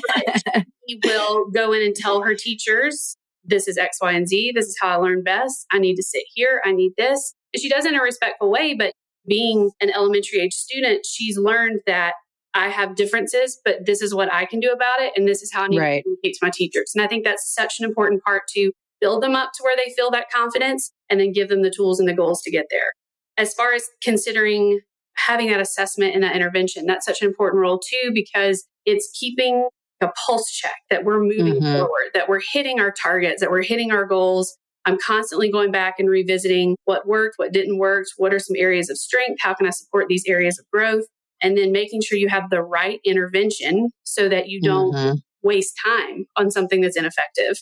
but 0.07 0.63
she 0.87 0.99
will 1.03 1.49
go 1.49 1.73
in 1.73 1.83
and 1.83 1.95
tell 1.95 2.21
her 2.21 2.33
teachers, 2.33 3.17
this 3.43 3.67
is 3.67 3.77
X, 3.77 3.97
Y, 4.01 4.11
and 4.11 4.27
Z. 4.27 4.53
This 4.55 4.65
is 4.65 4.77
how 4.81 4.89
I 4.89 4.95
learn 4.95 5.23
best. 5.23 5.65
I 5.71 5.79
need 5.79 5.95
to 5.95 6.03
sit 6.03 6.23
here. 6.33 6.61
I 6.65 6.71
need 6.71 6.93
this. 6.97 7.33
And 7.53 7.61
she 7.61 7.69
does 7.69 7.85
it 7.85 7.93
in 7.93 7.99
a 7.99 8.03
respectful 8.03 8.49
way, 8.49 8.73
but 8.73 8.93
being 9.27 9.71
an 9.81 9.89
elementary 9.89 10.39
age 10.39 10.53
student, 10.53 11.05
she's 11.05 11.37
learned 11.37 11.81
that 11.85 12.13
I 12.53 12.69
have 12.69 12.95
differences, 12.95 13.59
but 13.63 13.85
this 13.85 14.01
is 14.01 14.15
what 14.15 14.33
I 14.33 14.45
can 14.45 14.59
do 14.59 14.71
about 14.71 15.01
it. 15.01 15.13
And 15.15 15.27
this 15.27 15.41
is 15.41 15.51
how 15.51 15.63
I 15.63 15.67
need 15.67 15.79
right. 15.79 15.97
to 15.97 16.03
communicate 16.03 16.33
to 16.35 16.39
my 16.41 16.49
teachers. 16.49 16.91
And 16.95 17.03
I 17.03 17.07
think 17.07 17.23
that's 17.23 17.53
such 17.53 17.75
an 17.79 17.85
important 17.85 18.23
part 18.23 18.43
to 18.55 18.71
build 18.99 19.21
them 19.21 19.35
up 19.35 19.51
to 19.53 19.63
where 19.63 19.75
they 19.75 19.93
feel 19.95 20.09
that 20.11 20.31
confidence 20.33 20.91
and 21.09 21.19
then 21.19 21.31
give 21.31 21.49
them 21.49 21.61
the 21.61 21.69
tools 21.69 21.99
and 21.99 22.09
the 22.09 22.15
goals 22.15 22.41
to 22.43 22.51
get 22.51 22.65
there. 22.71 22.93
As 23.37 23.53
far 23.53 23.73
as 23.73 23.87
considering 24.01 24.79
having 25.27 25.47
that 25.47 25.59
assessment 25.59 26.15
and 26.15 26.23
that 26.23 26.35
intervention, 26.35 26.85
that's 26.85 27.05
such 27.05 27.21
an 27.21 27.27
important 27.27 27.61
role 27.61 27.79
too, 27.79 28.11
because 28.13 28.65
it's 28.85 29.09
keeping 29.19 29.67
a 30.01 30.07
pulse 30.25 30.49
check 30.51 30.75
that 30.89 31.03
we're 31.03 31.19
moving 31.19 31.55
mm-hmm. 31.55 31.73
forward, 31.73 32.09
that 32.13 32.29
we're 32.29 32.41
hitting 32.53 32.79
our 32.79 32.91
targets, 32.91 33.41
that 33.41 33.51
we're 33.51 33.63
hitting 33.63 33.91
our 33.91 34.05
goals. 34.05 34.55
I'm 34.85 34.97
constantly 34.97 35.51
going 35.51 35.71
back 35.71 35.95
and 35.99 36.09
revisiting 36.09 36.77
what 36.85 37.07
worked, 37.07 37.33
what 37.37 37.51
didn't 37.51 37.77
work, 37.77 38.05
what 38.17 38.33
are 38.33 38.39
some 38.39 38.55
areas 38.57 38.89
of 38.89 38.97
strength, 38.97 39.39
how 39.41 39.53
can 39.53 39.67
I 39.67 39.71
support 39.71 40.05
these 40.07 40.23
areas 40.27 40.57
of 40.57 40.65
growth, 40.71 41.03
and 41.41 41.57
then 41.57 41.71
making 41.71 42.01
sure 42.01 42.17
you 42.17 42.29
have 42.29 42.49
the 42.49 42.61
right 42.61 42.99
intervention 43.03 43.89
so 44.03 44.29
that 44.29 44.47
you 44.47 44.61
don't 44.61 44.93
mm-hmm. 44.93 45.15
waste 45.43 45.73
time 45.83 46.25
on 46.37 46.51
something 46.51 46.79
that's 46.81 46.95
ineffective. 46.95 47.57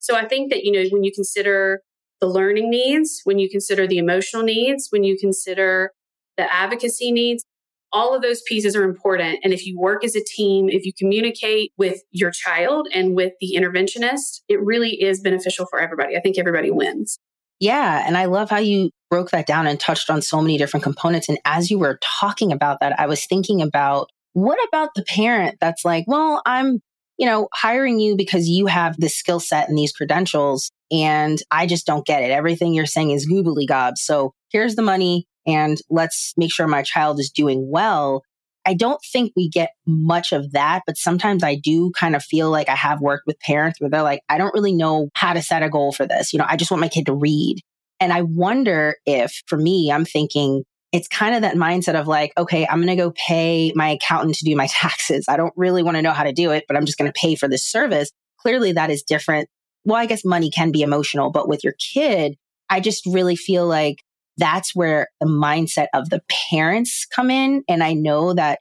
So 0.00 0.16
I 0.16 0.26
think 0.26 0.52
that, 0.52 0.64
you 0.64 0.72
know, 0.72 0.84
when 0.90 1.02
you 1.02 1.12
consider 1.14 1.80
the 2.20 2.26
learning 2.26 2.70
needs, 2.70 3.20
when 3.24 3.38
you 3.38 3.48
consider 3.48 3.86
the 3.86 3.98
emotional 3.98 4.42
needs, 4.42 4.88
when 4.90 5.04
you 5.04 5.16
consider 5.18 5.92
the 6.36 6.52
advocacy 6.52 7.12
needs, 7.12 7.44
all 7.92 8.14
of 8.14 8.22
those 8.22 8.42
pieces 8.42 8.76
are 8.76 8.84
important. 8.84 9.38
And 9.42 9.52
if 9.52 9.66
you 9.66 9.78
work 9.78 10.04
as 10.04 10.16
a 10.16 10.22
team, 10.22 10.68
if 10.68 10.84
you 10.84 10.92
communicate 10.96 11.72
with 11.78 12.02
your 12.10 12.30
child 12.30 12.88
and 12.92 13.14
with 13.14 13.32
the 13.40 13.56
interventionist, 13.56 14.40
it 14.48 14.60
really 14.60 15.02
is 15.02 15.20
beneficial 15.20 15.66
for 15.66 15.78
everybody. 15.78 16.16
I 16.16 16.20
think 16.20 16.38
everybody 16.38 16.70
wins. 16.70 17.18
Yeah. 17.58 18.04
And 18.06 18.16
I 18.16 18.26
love 18.26 18.50
how 18.50 18.58
you 18.58 18.90
broke 19.08 19.30
that 19.30 19.46
down 19.46 19.66
and 19.66 19.80
touched 19.80 20.10
on 20.10 20.20
so 20.20 20.42
many 20.42 20.58
different 20.58 20.84
components. 20.84 21.28
And 21.28 21.38
as 21.44 21.70
you 21.70 21.78
were 21.78 21.98
talking 22.20 22.52
about 22.52 22.80
that, 22.80 22.98
I 22.98 23.06
was 23.06 23.24
thinking 23.24 23.62
about 23.62 24.10
what 24.34 24.58
about 24.68 24.90
the 24.94 25.04
parent 25.04 25.56
that's 25.60 25.84
like, 25.84 26.04
well, 26.06 26.42
I'm 26.44 26.80
you 27.18 27.26
know, 27.26 27.48
hiring 27.54 27.98
you 27.98 28.16
because 28.16 28.48
you 28.48 28.66
have 28.66 28.96
this 28.98 29.16
skill 29.16 29.40
set 29.40 29.68
and 29.68 29.78
these 29.78 29.92
credentials. 29.92 30.70
And 30.90 31.38
I 31.50 31.66
just 31.66 31.86
don't 31.86 32.06
get 32.06 32.22
it. 32.22 32.30
Everything 32.30 32.74
you're 32.74 32.86
saying 32.86 33.10
is 33.10 33.26
googly 33.26 33.66
gob. 33.66 33.98
So 33.98 34.32
here's 34.50 34.74
the 34.74 34.82
money 34.82 35.26
and 35.46 35.78
let's 35.90 36.32
make 36.36 36.52
sure 36.52 36.66
my 36.66 36.82
child 36.82 37.20
is 37.20 37.30
doing 37.30 37.68
well. 37.70 38.22
I 38.66 38.74
don't 38.74 39.00
think 39.12 39.32
we 39.36 39.48
get 39.48 39.70
much 39.86 40.32
of 40.32 40.50
that, 40.52 40.82
but 40.86 40.96
sometimes 40.96 41.44
I 41.44 41.54
do 41.54 41.92
kind 41.96 42.16
of 42.16 42.24
feel 42.24 42.50
like 42.50 42.68
I 42.68 42.74
have 42.74 43.00
worked 43.00 43.24
with 43.26 43.38
parents 43.38 43.80
where 43.80 43.88
they're 43.88 44.02
like, 44.02 44.20
I 44.28 44.38
don't 44.38 44.52
really 44.54 44.72
know 44.72 45.08
how 45.14 45.34
to 45.34 45.42
set 45.42 45.62
a 45.62 45.70
goal 45.70 45.92
for 45.92 46.04
this. 46.04 46.32
You 46.32 46.40
know, 46.40 46.46
I 46.48 46.56
just 46.56 46.72
want 46.72 46.80
my 46.80 46.88
kid 46.88 47.06
to 47.06 47.14
read. 47.14 47.60
And 48.00 48.12
I 48.12 48.22
wonder 48.22 48.96
if 49.06 49.40
for 49.46 49.56
me, 49.56 49.92
I'm 49.92 50.04
thinking, 50.04 50.64
it's 50.92 51.08
kind 51.08 51.34
of 51.34 51.42
that 51.42 51.56
mindset 51.56 51.98
of 51.98 52.08
like, 52.08 52.32
okay, 52.36 52.66
I'm 52.66 52.78
going 52.78 52.88
to 52.88 52.96
go 52.96 53.12
pay 53.28 53.72
my 53.76 53.90
accountant 53.90 54.34
to 54.36 54.44
do 54.44 54.56
my 54.56 54.66
taxes. 54.70 55.26
I 55.28 55.36
don't 55.36 55.54
really 55.56 55.84
want 55.84 55.96
to 55.96 56.02
know 56.02 56.12
how 56.12 56.24
to 56.24 56.32
do 56.32 56.50
it, 56.50 56.64
but 56.66 56.76
I'm 56.76 56.86
just 56.86 56.98
going 56.98 57.10
to 57.10 57.20
pay 57.20 57.36
for 57.36 57.48
this 57.48 57.64
service. 57.64 58.10
Clearly, 58.40 58.72
that 58.72 58.90
is 58.90 59.02
different. 59.02 59.48
Well, 59.84 59.96
I 59.96 60.06
guess 60.06 60.24
money 60.24 60.50
can 60.50 60.72
be 60.72 60.82
emotional, 60.82 61.30
but 61.30 61.48
with 61.48 61.62
your 61.62 61.74
kid, 61.92 62.34
I 62.68 62.80
just 62.80 63.06
really 63.06 63.36
feel 63.36 63.66
like 63.66 64.02
that's 64.36 64.74
where 64.74 65.08
the 65.20 65.26
mindset 65.26 65.86
of 65.94 66.10
the 66.10 66.22
parents 66.50 67.06
come 67.06 67.30
in. 67.30 67.62
And 67.68 67.82
I 67.82 67.94
know 67.94 68.34
that 68.34 68.60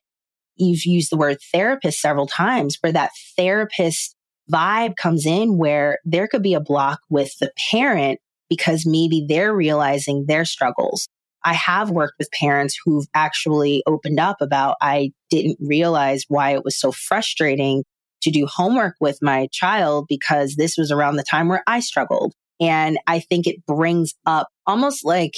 you've 0.56 0.86
used 0.86 1.12
the 1.12 1.18
word 1.18 1.38
therapist 1.52 2.00
several 2.00 2.28
times 2.28 2.78
where 2.82 2.94
that 2.94 3.12
therapist 3.36 4.16
vibe 4.52 4.96
comes 4.96 5.26
in 5.26 5.58
where 5.58 6.00
there 6.06 6.28
could 6.28 6.44
be 6.44 6.54
a 6.54 6.60
block 6.60 7.00
with 7.10 7.38
the 7.40 7.52
parent 7.70 8.20
because 8.50 8.86
maybe 8.86 9.26
they're 9.28 9.56
realizing 9.56 10.26
their 10.28 10.46
struggles 10.46 11.08
I 11.46 11.54
have 11.54 11.92
worked 11.92 12.16
with 12.18 12.32
parents 12.32 12.76
who've 12.84 13.06
actually 13.14 13.84
opened 13.86 14.20
up 14.20 14.38
about, 14.42 14.78
I 14.82 15.12
didn't 15.30 15.60
realize 15.62 16.26
why 16.28 16.56
it 16.56 16.66
was 16.66 16.78
so 16.78 16.92
frustrating 16.92 17.84
to 18.24 18.32
do 18.32 18.48
homework 18.48 18.96
with 19.00 19.20
my 19.22 19.48
child 19.52 20.08
because 20.10 20.56
this 20.56 20.76
was 20.76 20.92
around 20.92 21.18
the 21.18 21.24
time 21.24 21.48
where 21.48 21.64
I 21.68 21.82
struggled. 21.82 22.34
And 22.60 22.98
I 23.06 23.20
think 23.20 23.46
it 23.46 23.64
brings 23.68 24.16
up 24.26 24.48
almost 24.66 25.06
like 25.06 25.34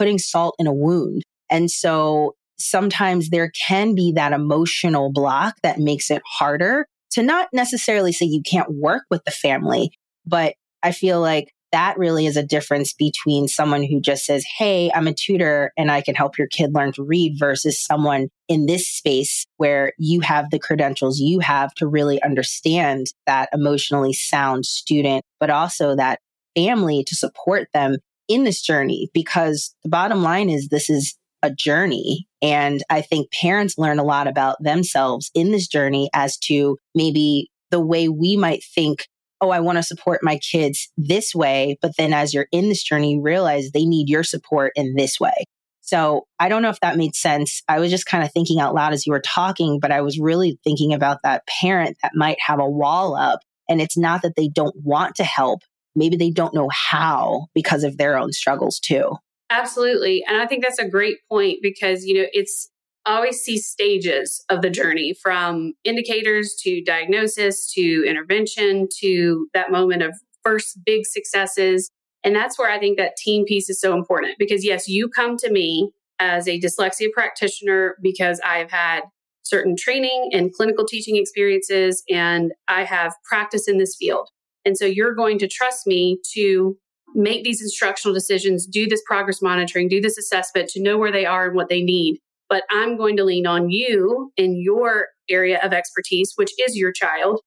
putting 0.00 0.18
salt 0.18 0.54
in 0.58 0.66
a 0.66 0.72
wound. 0.72 1.22
And 1.50 1.70
so 1.70 2.36
sometimes 2.58 3.28
there 3.28 3.50
can 3.50 3.94
be 3.94 4.12
that 4.16 4.32
emotional 4.32 5.12
block 5.12 5.56
that 5.62 5.78
makes 5.78 6.10
it 6.10 6.22
harder 6.24 6.86
to 7.10 7.22
not 7.22 7.48
necessarily 7.52 8.10
say 8.10 8.24
you 8.24 8.40
can't 8.42 8.72
work 8.72 9.02
with 9.10 9.22
the 9.26 9.30
family, 9.30 9.92
but 10.24 10.54
I 10.82 10.92
feel 10.92 11.20
like 11.20 11.52
that 11.70 11.98
really 11.98 12.24
is 12.24 12.38
a 12.38 12.42
difference 12.42 12.94
between 12.94 13.46
someone 13.46 13.82
who 13.82 14.00
just 14.00 14.24
says, 14.24 14.44
Hey, 14.56 14.90
I'm 14.94 15.06
a 15.06 15.12
tutor 15.12 15.70
and 15.76 15.90
I 15.90 16.00
can 16.00 16.14
help 16.14 16.38
your 16.38 16.48
kid 16.48 16.74
learn 16.74 16.92
to 16.92 17.04
read 17.04 17.34
versus 17.38 17.84
someone 17.84 18.28
in 18.48 18.64
this 18.64 18.88
space 18.88 19.44
where 19.58 19.92
you 19.98 20.20
have 20.20 20.50
the 20.50 20.58
credentials 20.58 21.20
you 21.20 21.40
have 21.40 21.74
to 21.74 21.86
really 21.86 22.22
understand 22.22 23.08
that 23.26 23.50
emotionally 23.52 24.14
sound 24.14 24.64
student, 24.64 25.24
but 25.38 25.50
also 25.50 25.94
that 25.94 26.20
family 26.56 27.04
to 27.04 27.14
support 27.14 27.68
them 27.74 27.98
in 28.30 28.44
this 28.44 28.62
journey. 28.62 29.10
Because 29.12 29.74
the 29.82 29.90
bottom 29.90 30.22
line 30.22 30.48
is 30.48 30.68
this 30.68 30.88
is 30.88 31.16
a 31.42 31.50
journey. 31.50 32.26
And 32.40 32.82
I 32.88 33.02
think 33.02 33.30
parents 33.32 33.76
learn 33.76 33.98
a 33.98 34.04
lot 34.04 34.26
about 34.26 34.56
themselves 34.62 35.30
in 35.34 35.52
this 35.52 35.66
journey 35.66 36.08
as 36.14 36.38
to 36.38 36.78
maybe 36.94 37.50
the 37.70 37.80
way 37.80 38.08
we 38.08 38.36
might 38.36 38.62
think 38.64 39.06
oh, 39.40 39.50
I 39.50 39.60
want 39.60 39.78
to 39.78 39.82
support 39.82 40.20
my 40.22 40.36
kids 40.38 40.90
this 40.96 41.34
way. 41.34 41.78
But 41.80 41.92
then 41.96 42.12
as 42.12 42.34
you're 42.34 42.48
in 42.52 42.68
this 42.68 42.82
journey, 42.82 43.14
you 43.14 43.22
realize 43.22 43.70
they 43.70 43.86
need 43.86 44.08
your 44.08 44.22
support 44.22 44.72
in 44.76 44.94
this 44.96 45.18
way. 45.18 45.32
So 45.80 46.26
I 46.38 46.48
don't 46.48 46.62
know 46.62 46.68
if 46.68 46.80
that 46.80 46.96
made 46.96 47.14
sense. 47.16 47.62
I 47.68 47.80
was 47.80 47.90
just 47.90 48.06
kind 48.06 48.22
of 48.22 48.30
thinking 48.32 48.60
out 48.60 48.74
loud 48.74 48.92
as 48.92 49.06
you 49.06 49.12
were 49.12 49.20
talking, 49.20 49.80
but 49.80 49.90
I 49.90 50.02
was 50.02 50.20
really 50.20 50.58
thinking 50.62 50.92
about 50.92 51.22
that 51.22 51.42
parent 51.60 51.96
that 52.02 52.12
might 52.14 52.38
have 52.46 52.60
a 52.60 52.68
wall 52.68 53.16
up. 53.16 53.40
And 53.68 53.80
it's 53.80 53.96
not 53.96 54.22
that 54.22 54.36
they 54.36 54.48
don't 54.48 54.76
want 54.76 55.16
to 55.16 55.24
help. 55.24 55.62
Maybe 56.00 56.16
they 56.16 56.30
don't 56.30 56.54
know 56.54 56.68
how 56.72 57.46
because 57.54 57.84
of 57.84 57.98
their 57.98 58.16
own 58.16 58.32
struggles 58.32 58.80
too. 58.80 59.16
Absolutely. 59.50 60.24
And 60.26 60.40
I 60.40 60.46
think 60.46 60.64
that's 60.64 60.78
a 60.78 60.88
great 60.88 61.18
point 61.28 61.58
because, 61.60 62.04
you 62.04 62.14
know, 62.14 62.28
it's 62.32 62.70
always 63.04 63.40
see 63.40 63.58
stages 63.58 64.44
of 64.48 64.62
the 64.62 64.70
journey 64.70 65.14
from 65.22 65.74
indicators 65.84 66.54
to 66.62 66.82
diagnosis 66.82 67.70
to 67.74 68.04
intervention 68.06 68.88
to 69.00 69.48
that 69.54 69.70
moment 69.70 70.02
of 70.02 70.14
first 70.42 70.78
big 70.84 71.04
successes. 71.04 71.90
And 72.24 72.34
that's 72.34 72.58
where 72.58 72.70
I 72.70 72.78
think 72.78 72.96
that 72.98 73.16
team 73.16 73.44
piece 73.44 73.68
is 73.68 73.80
so 73.80 73.94
important 73.94 74.36
because, 74.38 74.64
yes, 74.64 74.88
you 74.88 75.08
come 75.08 75.36
to 75.38 75.50
me 75.50 75.90
as 76.18 76.48
a 76.48 76.60
dyslexia 76.60 77.10
practitioner 77.12 77.96
because 78.02 78.40
I've 78.44 78.70
had 78.70 79.02
certain 79.42 79.74
training 79.76 80.30
and 80.32 80.52
clinical 80.52 80.86
teaching 80.86 81.16
experiences 81.16 82.02
and 82.08 82.52
I 82.68 82.84
have 82.84 83.14
practice 83.24 83.68
in 83.68 83.78
this 83.78 83.96
field. 83.98 84.28
And 84.64 84.76
so 84.76 84.84
you're 84.84 85.14
going 85.14 85.38
to 85.38 85.48
trust 85.48 85.86
me 85.86 86.18
to 86.34 86.76
make 87.14 87.42
these 87.42 87.60
instructional 87.60 88.14
decisions, 88.14 88.66
do 88.66 88.86
this 88.86 89.02
progress 89.06 89.42
monitoring, 89.42 89.88
do 89.88 90.00
this 90.00 90.16
assessment 90.16 90.68
to 90.70 90.82
know 90.82 90.96
where 90.96 91.10
they 91.10 91.26
are 91.26 91.46
and 91.46 91.56
what 91.56 91.68
they 91.68 91.82
need 91.82 92.20
but 92.50 92.64
I'm 92.68 92.96
going 92.98 93.16
to 93.16 93.24
lean 93.24 93.46
on 93.46 93.70
you 93.70 94.32
in 94.36 94.60
your 94.60 95.06
area 95.30 95.60
of 95.62 95.72
expertise, 95.72 96.32
which 96.34 96.50
is 96.58 96.76
your 96.76 96.92
child, 96.92 97.40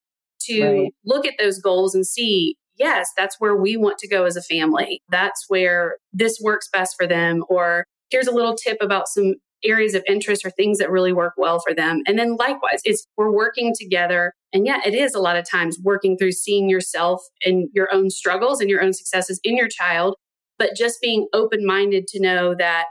to 0.46 0.64
right. 0.64 0.94
look 1.04 1.26
at 1.26 1.34
those 1.38 1.60
goals 1.60 1.94
and 1.94 2.06
see, 2.06 2.56
yes, 2.76 3.10
that's 3.16 3.36
where 3.38 3.54
we 3.54 3.76
want 3.76 3.98
to 3.98 4.08
go 4.08 4.24
as 4.24 4.34
a 4.34 4.42
family. 4.42 5.02
That's 5.10 5.44
where 5.48 5.98
this 6.12 6.40
works 6.42 6.68
best 6.72 6.96
for 6.96 7.06
them. 7.06 7.44
Or 7.50 7.84
here's 8.10 8.26
a 8.26 8.34
little 8.34 8.56
tip 8.56 8.78
about 8.80 9.06
some 9.08 9.34
areas 9.64 9.94
of 9.94 10.02
interest 10.06 10.44
or 10.44 10.50
things 10.50 10.78
that 10.78 10.90
really 10.90 11.12
work 11.12 11.34
well 11.36 11.60
for 11.60 11.74
them. 11.74 12.02
And 12.06 12.18
then 12.18 12.36
likewise, 12.36 12.80
it's 12.84 13.06
we're 13.16 13.32
working 13.32 13.72
together. 13.78 14.32
And 14.52 14.66
yeah, 14.66 14.80
it 14.84 14.94
is 14.94 15.14
a 15.14 15.20
lot 15.20 15.36
of 15.36 15.48
times 15.48 15.78
working 15.82 16.16
through 16.16 16.32
seeing 16.32 16.68
yourself 16.68 17.22
and 17.44 17.68
your 17.72 17.88
own 17.92 18.10
struggles 18.10 18.60
and 18.60 18.70
your 18.70 18.82
own 18.82 18.92
successes 18.92 19.40
in 19.42 19.56
your 19.56 19.68
child, 19.68 20.16
but 20.58 20.76
just 20.76 21.00
being 21.00 21.26
open 21.32 21.66
minded 21.66 22.06
to 22.08 22.20
know 22.20 22.54
that 22.58 22.86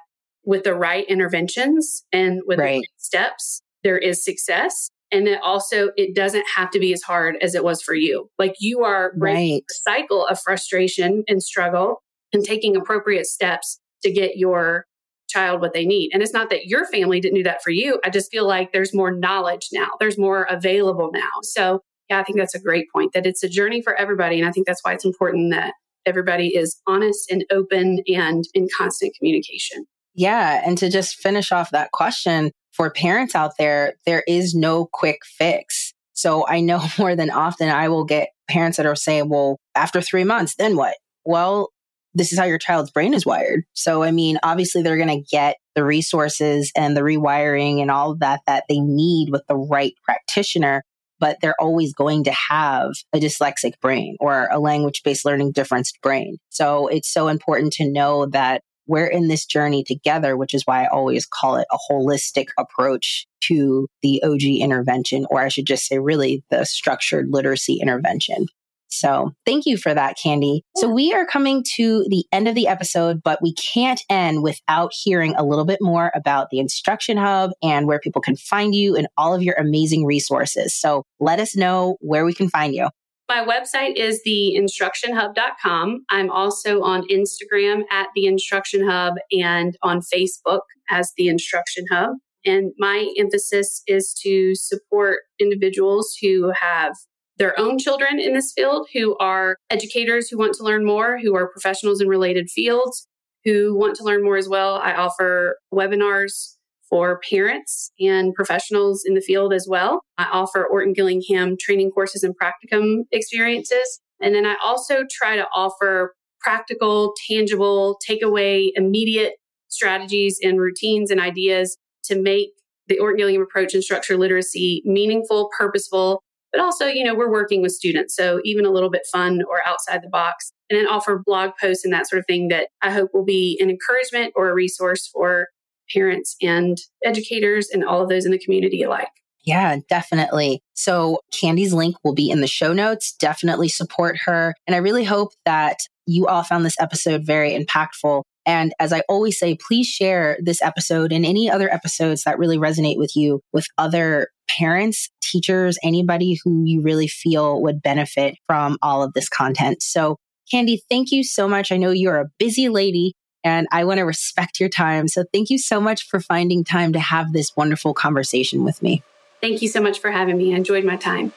with 0.46 0.64
the 0.64 0.76
right 0.76 1.06
interventions 1.08 2.04
and 2.12 2.42
with 2.46 2.60
right. 2.60 2.66
the 2.66 2.78
right 2.80 2.88
steps, 2.98 3.62
there 3.84 3.98
is 3.98 4.24
success. 4.24 4.90
And 5.12 5.28
it 5.28 5.40
also, 5.44 5.90
it 5.96 6.16
doesn't 6.16 6.46
have 6.56 6.72
to 6.72 6.80
be 6.80 6.92
as 6.92 7.04
hard 7.04 7.36
as 7.42 7.54
it 7.54 7.64
was 7.64 7.82
for 7.82 7.94
you. 7.94 8.30
Like 8.40 8.56
you 8.60 8.84
are 8.84 9.14
breaking 9.16 9.56
right. 9.56 9.64
cycle 9.70 10.26
of 10.26 10.40
frustration 10.42 11.24
and 11.28 11.42
struggle 11.42 12.02
and 12.34 12.44
taking 12.44 12.76
appropriate 12.76 13.28
steps 13.28 13.80
to 14.02 14.12
get 14.12 14.38
your 14.38 14.86
child 15.34 15.62
what 15.62 15.74
they 15.74 15.86
need. 15.86 16.12
And 16.14 16.22
it's 16.22 16.34
not 16.34 16.50
that 16.50 16.68
your 16.68 16.86
family 16.86 17.20
didn't 17.20 17.38
do 17.38 17.44
that 17.44 17.64
for 17.64 17.72
you. 17.72 18.00
I 18.04 18.10
just 18.10 18.32
feel 18.32 18.48
like 18.48 18.72
there's 18.72 18.94
more 18.94 19.12
knowledge 19.12 19.70
now. 19.74 19.88
There's 20.00 20.18
more 20.18 20.44
available 20.44 21.12
now. 21.14 21.30
So 21.42 21.82
yeah, 22.10 22.20
I 22.20 22.24
think 22.24 22.38
that's 22.38 22.56
a 22.56 22.60
great 22.60 22.88
point 22.92 23.14
that 23.14 23.26
it's 23.26 23.44
a 23.44 23.50
journey 23.50 23.82
for 23.82 23.96
everybody. 23.96 24.40
And 24.40 24.48
I 24.48 24.52
think 24.52 24.68
that's 24.68 24.82
why 24.84 24.94
it's 24.94 25.06
important 25.06 25.52
that 25.52 25.74
everybody 26.06 26.56
is 26.56 26.80
honest 26.88 27.32
and 27.32 27.46
open 27.52 28.02
and 28.08 28.44
in 28.54 28.68
constant 28.78 29.16
communication. 29.18 29.86
Yeah. 30.16 30.62
And 30.66 30.78
to 30.78 30.90
just 30.90 31.16
finish 31.16 31.52
off 31.52 31.72
that 31.72 31.92
question 31.92 32.52
for 32.72 32.90
parents 32.92 33.36
out 33.36 33.54
there, 33.58 33.96
there 34.06 34.24
is 34.28 34.54
no 34.54 34.90
quick 34.92 35.20
fix. 35.26 35.94
So 36.14 36.46
I 36.48 36.60
know 36.60 36.82
more 36.98 37.16
than 37.16 37.30
often 37.30 37.70
I 37.70 37.90
will 37.90 38.06
get 38.06 38.30
parents 38.48 38.78
that 38.78 38.86
are 38.86 38.96
saying, 38.96 39.30
well, 39.30 39.58
after 39.76 40.02
three 40.02 40.24
months, 40.24 40.56
then 40.56 40.76
what? 40.76 40.96
Well, 41.26 41.70
this 42.14 42.32
is 42.32 42.40
how 42.40 42.46
your 42.46 42.58
child's 42.58 42.92
brain 42.92 43.14
is 43.14 43.26
wired. 43.26 43.64
So, 43.74 44.04
I 44.04 44.12
mean, 44.12 44.38
obviously 44.44 44.82
they're 44.82 44.98
going 44.98 45.24
to 45.24 45.28
get 45.30 45.58
the 45.76 45.84
resources 45.84 46.72
and 46.76 46.96
the 46.96 47.02
rewiring 47.02 47.82
and 47.82 47.90
all 47.90 48.12
of 48.12 48.20
that 48.20 48.42
that 48.48 48.66
they 48.70 48.80
need 48.80 49.30
with 49.32 49.42
the 49.48 49.56
right 49.56 49.94
practitioner, 50.04 50.84
but 51.20 51.38
they're 51.42 51.60
always 51.60 51.94
going 51.94 52.24
to 52.26 52.32
have 52.32 52.92
a 53.14 53.20
dyslexic 53.20 53.80
brain 53.82 54.16
or 54.20 54.48
a 54.52 54.60
language 54.60 55.02
based 55.04 55.26
learning 55.26 55.52
differenced 55.52 56.00
brain. 56.02 56.38
So 56.50 56.88
it's 56.88 57.12
so 57.12 57.28
important 57.28 57.74
to 57.74 57.90
know 57.90 58.28
that 58.28 58.62
we're 58.86 59.08
in 59.08 59.28
this 59.28 59.46
journey 59.46 59.84
together, 59.84 60.36
which 60.36 60.54
is 60.54 60.64
why 60.66 60.84
I 60.84 60.88
always 60.88 61.26
call 61.26 61.56
it 61.56 61.68
a 61.72 61.78
holistic 61.90 62.48
approach 62.60 63.26
to 63.42 63.88
the 64.02 64.22
OG 64.24 64.44
intervention, 64.44 65.26
or 65.30 65.40
I 65.40 65.48
should 65.48 65.66
just 65.66 65.88
say, 65.88 66.00
really, 66.00 66.44
the 66.50 66.66
structured 66.66 67.28
literacy 67.30 67.80
intervention. 67.82 68.48
So 68.94 69.32
thank 69.46 69.66
you 69.66 69.78
for 69.78 69.94
that, 69.94 70.18
Candi. 70.24 70.62
So 70.78 70.88
we 70.88 71.14
are 71.14 71.26
coming 71.26 71.64
to 71.76 72.06
the 72.10 72.26
end 72.32 72.48
of 72.48 72.56
the 72.56 72.68
episode, 72.68 73.22
but 73.24 73.42
we 73.42 73.54
can't 73.54 74.02
end 74.10 74.44
without 74.44 74.92
hearing 74.94 75.36
a 75.36 75.44
little 75.44 75.66
bit 75.66 75.80
more 75.82 76.12
about 76.16 76.50
the 76.52 76.60
Instruction 76.60 77.18
Hub 77.18 77.52
and 77.62 77.88
where 77.88 78.00
people 78.00 78.22
can 78.22 78.36
find 78.36 78.76
you 78.76 78.96
and 78.96 79.08
all 79.18 79.34
of 79.34 79.42
your 79.42 79.56
amazing 79.56 80.06
resources. 80.06 80.76
So 80.76 81.04
let 81.20 81.40
us 81.40 81.56
know 81.56 81.98
where 82.02 82.26
we 82.26 82.34
can 82.34 82.50
find 82.50 82.74
you. 82.74 82.88
My 83.30 83.46
website 83.46 83.96
is 83.96 84.22
theinstructionhub.com. 84.28 86.06
I'm 86.10 86.30
also 86.30 86.82
on 86.82 87.08
Instagram 87.08 87.84
at 87.90 88.08
the 88.16 88.26
Instruction 88.26 88.88
Hub 88.88 89.16
and 89.32 89.76
on 89.82 90.02
Facebook 90.02 90.62
as 90.90 91.14
the 91.18 91.30
Instruction 91.30 91.86
Hub. 91.90 92.12
And 92.46 92.74
my 92.78 93.12
emphasis 93.18 93.82
is 93.88 94.14
to 94.22 94.54
support 94.56 95.20
individuals 95.40 96.16
who 96.22 96.52
have 96.60 96.94
their 97.38 97.60
own 97.60 97.78
children 97.78 98.20
in 98.20 98.34
this 98.34 98.52
field, 98.56 98.88
who 98.94 99.18
are 99.18 99.58
educators 99.70 100.30
who 100.30 100.38
want 100.38 100.54
to 100.56 100.64
learn 100.64 100.86
more, 100.86 101.18
who 101.20 101.36
are 101.36 101.50
professionals 101.50 102.02
in 102.02 102.08
related 102.08 102.50
fields, 102.50 103.08
who 103.44 103.78
want 103.78 103.96
to 103.96 104.04
learn 104.04 104.24
more 104.24 104.38
as 104.38 104.48
well. 104.48 104.76
I 104.76 104.94
offer 104.94 105.58
webinars 105.74 106.56
for 106.90 107.20
parents 107.28 107.92
and 108.00 108.34
professionals 108.36 109.04
in 109.06 109.16
the 109.16 109.22
field 109.22 109.52
as 109.52 109.66
well. 109.68 110.02
I 110.18 110.26
offer 110.32 110.66
Orton 110.66 110.94
Gillingham 110.94 111.56
training 111.60 111.92
courses 111.92 112.24
and 112.24 112.36
practicum 112.38 113.06
experiences. 113.12 114.00
And 114.22 114.36
then 114.36 114.46
I 114.46 114.56
also 114.64 115.04
try 115.10 115.36
to 115.36 115.48
offer 115.56 116.14
practical, 116.40 117.14
tangible, 117.28 117.98
takeaway, 118.08 118.68
immediate 118.76 119.34
strategies 119.70 120.38
and 120.44 120.60
routines 120.60 121.10
and 121.10 121.20
ideas 121.20 121.78
to 122.04 122.22
make 122.22 122.50
the 122.88 123.00
Orton 123.00 123.18
Gillingham 123.18 123.42
approach 123.42 123.74
and 123.74 123.84
structure 123.84 124.18
literacy 124.18 124.84
meaningful, 124.86 125.50
purposeful, 125.58 126.22
but 126.54 126.62
also, 126.62 126.86
you 126.86 127.04
know, 127.04 127.16
we're 127.16 127.32
working 127.32 127.62
with 127.62 127.72
students. 127.74 128.16
So 128.16 128.40
even 128.46 128.66
a 128.66 128.70
little 128.70 128.92
bit 128.92 129.02
fun 129.12 129.42
or 129.50 129.68
outside 129.68 130.04
the 130.04 130.10
box. 130.10 130.54
And 130.70 130.80
then 130.80 130.88
offer 130.88 131.22
blog 131.26 131.52
posts 131.60 131.84
and 131.84 131.94
that 131.94 132.08
sort 132.08 132.20
of 132.20 132.26
thing 132.28 132.48
that 132.48 132.70
I 132.82 132.92
hope 132.92 133.10
will 133.14 133.26
be 133.26 133.60
an 133.62 133.70
encouragement 133.70 134.34
or 134.36 134.50
a 134.50 134.54
resource 134.54 135.08
for 135.12 135.48
parents 135.94 136.36
and 136.42 136.78
educators 137.04 137.70
and 137.70 137.84
all 137.84 138.02
of 138.02 138.10
those 138.10 138.26
in 138.26 138.32
the 138.32 138.40
community 138.40 138.84
alike. 138.84 139.10
Yeah, 139.46 139.78
definitely. 139.90 140.62
So 140.74 141.20
Candi's 141.38 141.74
link 141.74 141.98
will 142.04 142.14
be 142.14 142.30
in 142.30 142.40
the 142.40 142.48
show 142.48 142.72
notes. 142.72 143.14
Definitely 143.20 143.68
support 143.68 144.18
her. 144.26 144.54
And 144.68 144.76
I 144.76 144.80
really 144.80 145.04
hope 145.04 145.32
that 145.46 145.80
you 146.06 146.28
all 146.28 146.44
found 146.44 146.66
this 146.66 146.80
episode 146.80 147.26
very 147.26 147.52
impactful. 147.52 148.24
And 148.46 148.74
as 148.80 148.94
I 148.94 149.02
always 149.10 149.40
say, 149.40 149.58
please 149.68 149.88
share 149.88 150.38
this 150.42 150.62
episode 150.62 151.12
and 151.12 151.26
any 151.26 151.50
other 151.50 151.74
episodes 151.74 152.24
that 152.24 152.38
really 152.38 152.58
resonate 152.58 152.98
with 152.98 153.16
you 153.16 153.42
with 153.54 153.66
other 153.78 154.28
parents, 154.58 155.10
teachers, 155.22 155.78
anybody 155.84 156.40
who 156.44 156.64
you 156.66 156.82
really 156.82 157.08
feel 157.08 157.62
would 157.62 157.82
benefit 157.82 158.36
from 158.48 158.78
all 158.82 159.04
of 159.04 159.14
this 159.14 159.30
content. 159.30 159.82
So 159.82 160.18
Candi, 160.54 160.80
thank 160.90 161.12
you 161.12 161.24
so 161.24 161.48
much. 161.48 161.72
I 161.72 161.78
know 161.78 161.92
you're 161.92 162.20
a 162.20 162.30
busy 162.38 162.70
lady 162.70 163.14
And 163.44 163.68
I 163.72 163.84
want 163.84 163.98
to 163.98 164.04
respect 164.04 164.60
your 164.60 164.70
time. 164.70 165.08
So 165.08 165.26
thank 165.34 165.50
you 165.50 165.58
so 165.58 165.82
much 165.82 166.08
for 166.08 166.20
finding 166.20 166.64
time 166.64 166.94
to 166.94 167.00
have 167.00 167.34
this 167.34 167.52
wonderful 167.56 167.94
conversation 167.94 168.64
with 168.64 168.82
me. 168.82 169.04
Thank 169.42 169.62
you 169.62 169.68
so 169.68 169.82
much 169.82 170.00
for 170.00 170.12
having 170.12 170.38
me. 170.38 170.54
I 170.54 170.58
enjoyed 170.58 170.86
my 170.86 170.96
time. 170.96 171.34